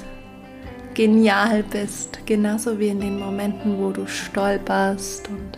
genial 0.93 1.63
bist, 1.63 2.19
genauso 2.25 2.79
wie 2.79 2.87
in 2.87 2.99
den 2.99 3.19
Momenten, 3.19 3.79
wo 3.79 3.91
du 3.91 4.07
stolperst 4.07 5.29
und 5.29 5.57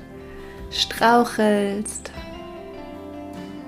strauchelst 0.71 2.11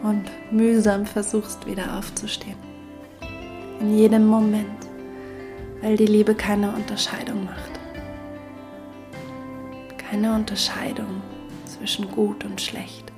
und 0.03 0.25
mühsam 0.51 1.05
versuchst 1.05 1.65
wieder 1.65 1.97
aufzustehen. 1.97 2.57
In 3.79 3.97
jedem 3.97 4.27
Moment, 4.27 4.87
weil 5.81 5.95
die 5.95 6.05
Liebe 6.05 6.35
keine 6.35 6.71
Unterscheidung 6.71 7.45
macht. 7.45 7.79
Keine 9.97 10.33
Unterscheidung 10.33 11.21
zwischen 11.65 12.09
gut 12.11 12.43
und 12.43 12.59
schlecht, 12.61 13.11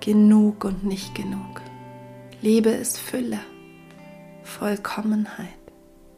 genug 0.00 0.64
und 0.64 0.84
nicht 0.84 1.14
genug. 1.14 1.62
Liebe 2.42 2.70
ist 2.70 2.98
Fülle, 2.98 3.38
Vollkommenheit, 4.42 5.46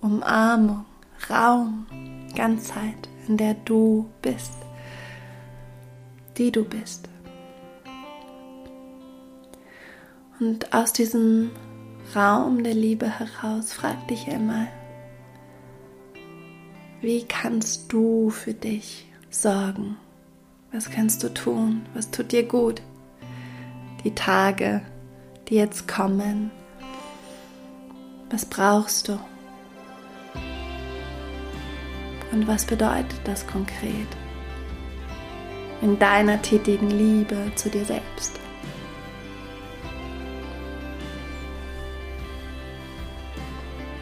Umarmung, 0.00 0.87
Raum, 1.28 1.87
Ganzheit, 2.34 3.10
in 3.28 3.37
der 3.37 3.52
du 3.52 4.08
bist, 4.22 4.54
die 6.38 6.50
du 6.50 6.64
bist. 6.64 7.10
Und 10.40 10.72
aus 10.72 10.94
diesem 10.94 11.50
Raum 12.16 12.64
der 12.64 12.74
Liebe 12.74 13.06
heraus 13.06 13.74
frag 13.74 14.08
dich 14.08 14.26
einmal, 14.26 14.68
wie 17.02 17.24
kannst 17.24 17.92
du 17.92 18.30
für 18.30 18.54
dich 18.54 19.12
sorgen? 19.28 19.98
Was 20.72 20.90
kannst 20.90 21.22
du 21.22 21.34
tun? 21.34 21.84
Was 21.92 22.10
tut 22.10 22.32
dir 22.32 22.44
gut? 22.44 22.80
Die 24.04 24.14
Tage, 24.14 24.80
die 25.48 25.57
jetzt 25.57 25.87
kommen. 25.88 26.50
Was 28.30 28.44
brauchst 28.44 29.09
du? 29.09 29.18
Und 32.33 32.48
was 32.48 32.64
bedeutet 32.64 33.20
das 33.24 33.46
konkret? 33.46 34.09
In 35.83 35.98
deiner 35.98 36.40
tätigen 36.40 36.90
Liebe 36.90 37.37
zu 37.54 37.68
dir 37.68 37.85
selbst. 37.85 38.40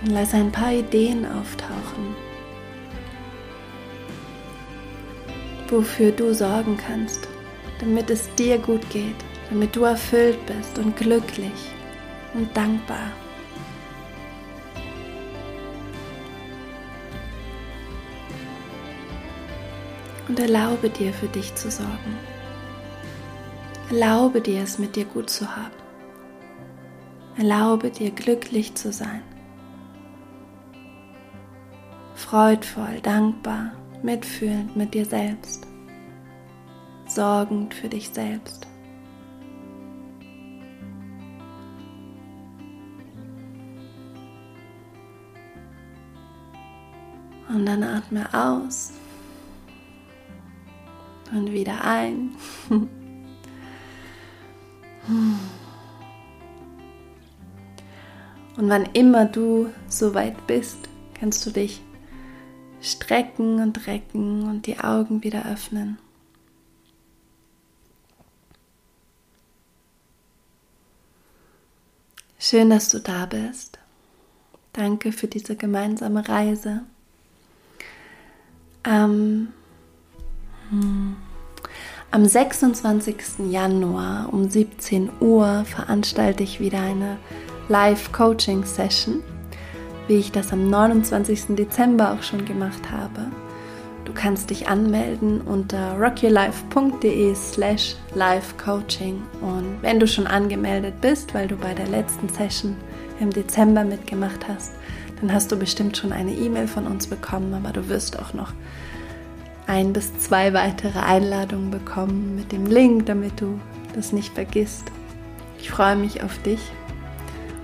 Und 0.02 0.12
lass 0.12 0.34
ein 0.34 0.50
paar 0.50 0.72
Ideen 0.72 1.26
auftauchen, 1.26 2.16
wofür 5.68 6.10
du 6.10 6.34
sorgen 6.34 6.76
kannst, 6.76 7.28
damit 7.78 8.10
es 8.10 8.34
dir 8.34 8.58
gut 8.58 8.88
geht, 8.90 9.14
damit 9.52 9.76
du 9.76 9.84
erfüllt 9.84 10.38
bist 10.46 10.78
und 10.78 10.96
glücklich 10.96 11.52
und 12.34 12.56
dankbar. 12.56 13.12
und 20.28 20.38
erlaube 20.40 20.88
dir 20.88 21.12
für 21.12 21.26
dich 21.26 21.54
zu 21.56 21.70
sorgen. 21.70 22.16
Erlaube 23.90 24.40
dir 24.40 24.62
es 24.62 24.78
mit 24.78 24.96
dir 24.96 25.04
gut 25.04 25.28
zu 25.28 25.54
haben. 25.54 25.74
Erlaube 27.36 27.90
dir 27.90 28.12
glücklich 28.12 28.74
zu 28.74 28.92
sein. 28.92 29.20
Freudvoll, 32.14 33.00
dankbar, 33.02 33.72
mitfühlend 34.02 34.74
mit 34.74 34.94
dir 34.94 35.04
selbst. 35.04 35.66
sorgend 37.06 37.74
für 37.74 37.90
dich 37.90 38.08
selbst. 38.08 38.71
Und 47.52 47.66
dann 47.66 47.82
atme 47.82 48.32
aus 48.32 48.92
und 51.32 51.52
wieder 51.52 51.84
ein. 51.84 52.30
Und 58.56 58.68
wann 58.68 58.86
immer 58.92 59.24
du 59.24 59.70
so 59.88 60.14
weit 60.14 60.46
bist, 60.46 60.78
kannst 61.14 61.44
du 61.46 61.50
dich 61.50 61.80
strecken 62.80 63.60
und 63.60 63.86
recken 63.86 64.42
und 64.42 64.66
die 64.66 64.78
Augen 64.78 65.22
wieder 65.22 65.46
öffnen. 65.50 65.98
Schön, 72.38 72.70
dass 72.70 72.88
du 72.90 73.00
da 73.00 73.26
bist. 73.26 73.78
Danke 74.72 75.12
für 75.12 75.28
diese 75.28 75.56
gemeinsame 75.56 76.28
Reise. 76.28 76.82
Ähm, 78.84 79.48
hm. 80.70 81.16
Am 82.10 82.26
26. 82.26 83.50
Januar 83.50 84.28
um 84.32 84.50
17 84.50 85.10
Uhr 85.20 85.64
veranstalte 85.64 86.42
ich 86.42 86.60
wieder 86.60 86.80
eine 86.80 87.16
Live-Coaching-Session, 87.68 89.22
wie 90.08 90.16
ich 90.16 90.32
das 90.32 90.52
am 90.52 90.68
29. 90.68 91.56
Dezember 91.56 92.12
auch 92.12 92.22
schon 92.22 92.44
gemacht 92.44 92.90
habe. 92.90 93.30
Du 94.04 94.12
kannst 94.12 94.50
dich 94.50 94.68
anmelden 94.68 95.40
unter 95.40 95.96
rockyourlife.de 95.98 97.34
slash 97.34 97.94
livecoaching 98.14 99.22
und 99.40 99.78
wenn 99.80 100.00
du 100.00 100.06
schon 100.06 100.26
angemeldet 100.26 101.00
bist, 101.00 101.32
weil 101.34 101.46
du 101.46 101.56
bei 101.56 101.72
der 101.72 101.86
letzten 101.86 102.28
Session 102.28 102.76
im 103.20 103.30
Dezember 103.30 103.84
mitgemacht 103.84 104.46
hast, 104.48 104.72
dann 105.22 105.32
hast 105.32 105.52
du 105.52 105.56
bestimmt 105.56 105.96
schon 105.96 106.12
eine 106.12 106.32
E-Mail 106.32 106.66
von 106.66 106.86
uns 106.86 107.06
bekommen, 107.06 107.54
aber 107.54 107.72
du 107.72 107.88
wirst 107.88 108.18
auch 108.18 108.34
noch 108.34 108.52
ein 109.68 109.92
bis 109.92 110.18
zwei 110.18 110.52
weitere 110.52 110.98
Einladungen 110.98 111.70
bekommen 111.70 112.34
mit 112.34 112.50
dem 112.50 112.66
Link, 112.66 113.06
damit 113.06 113.40
du 113.40 113.60
das 113.94 114.12
nicht 114.12 114.34
vergisst. 114.34 114.90
Ich 115.60 115.70
freue 115.70 115.94
mich 115.94 116.24
auf 116.24 116.36
dich 116.42 116.60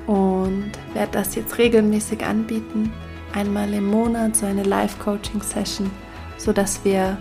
und 0.06 0.70
werde 0.94 1.10
das 1.10 1.34
jetzt 1.34 1.58
regelmäßig 1.58 2.24
anbieten. 2.24 2.92
Einmal 3.34 3.74
im 3.74 3.86
Monat 3.86 4.36
so 4.36 4.46
eine 4.46 4.62
Live-Coaching-Session, 4.62 5.90
sodass 6.38 6.84
wir 6.84 7.18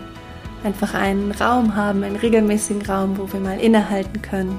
einfach 0.62 0.94
einen 0.94 1.32
Raum 1.32 1.74
haben, 1.74 2.04
einen 2.04 2.16
regelmäßigen 2.16 2.86
Raum, 2.86 3.18
wo 3.18 3.30
wir 3.32 3.40
mal 3.40 3.58
innehalten 3.58 4.22
können, 4.22 4.56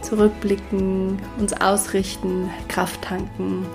zurückblicken, 0.00 1.18
uns 1.38 1.52
ausrichten, 1.52 2.48
Kraft 2.68 3.02
tanken 3.02 3.66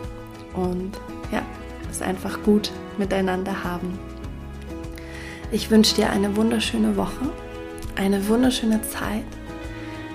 und 0.58 0.92
ja, 1.32 1.42
es 1.90 2.02
einfach 2.02 2.42
gut 2.44 2.72
miteinander 2.98 3.64
haben. 3.64 3.98
Ich 5.52 5.70
wünsche 5.70 5.96
dir 5.96 6.10
eine 6.10 6.36
wunderschöne 6.36 6.98
Woche, 6.98 7.30
eine 7.96 8.28
wunderschöne 8.28 8.82
Zeit. 8.82 9.24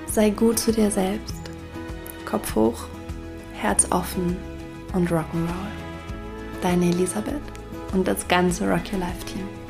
Sei 0.07 0.29
gut 0.31 0.59
zu 0.59 0.73
dir 0.73 0.91
selbst. 0.91 1.37
Kopf 2.27 2.55
hoch, 2.55 2.85
Herz 3.55 3.87
offen 3.91 4.37
und 4.93 5.11
Rock'n'Roll. 5.11 5.73
Deine 6.61 6.87
Elisabeth 6.87 7.41
und 7.93 8.07
das 8.07 8.29
ganze 8.29 8.69
Rock 8.69 8.93
Your 8.93 9.01
Life 9.01 9.25
Team. 9.27 9.62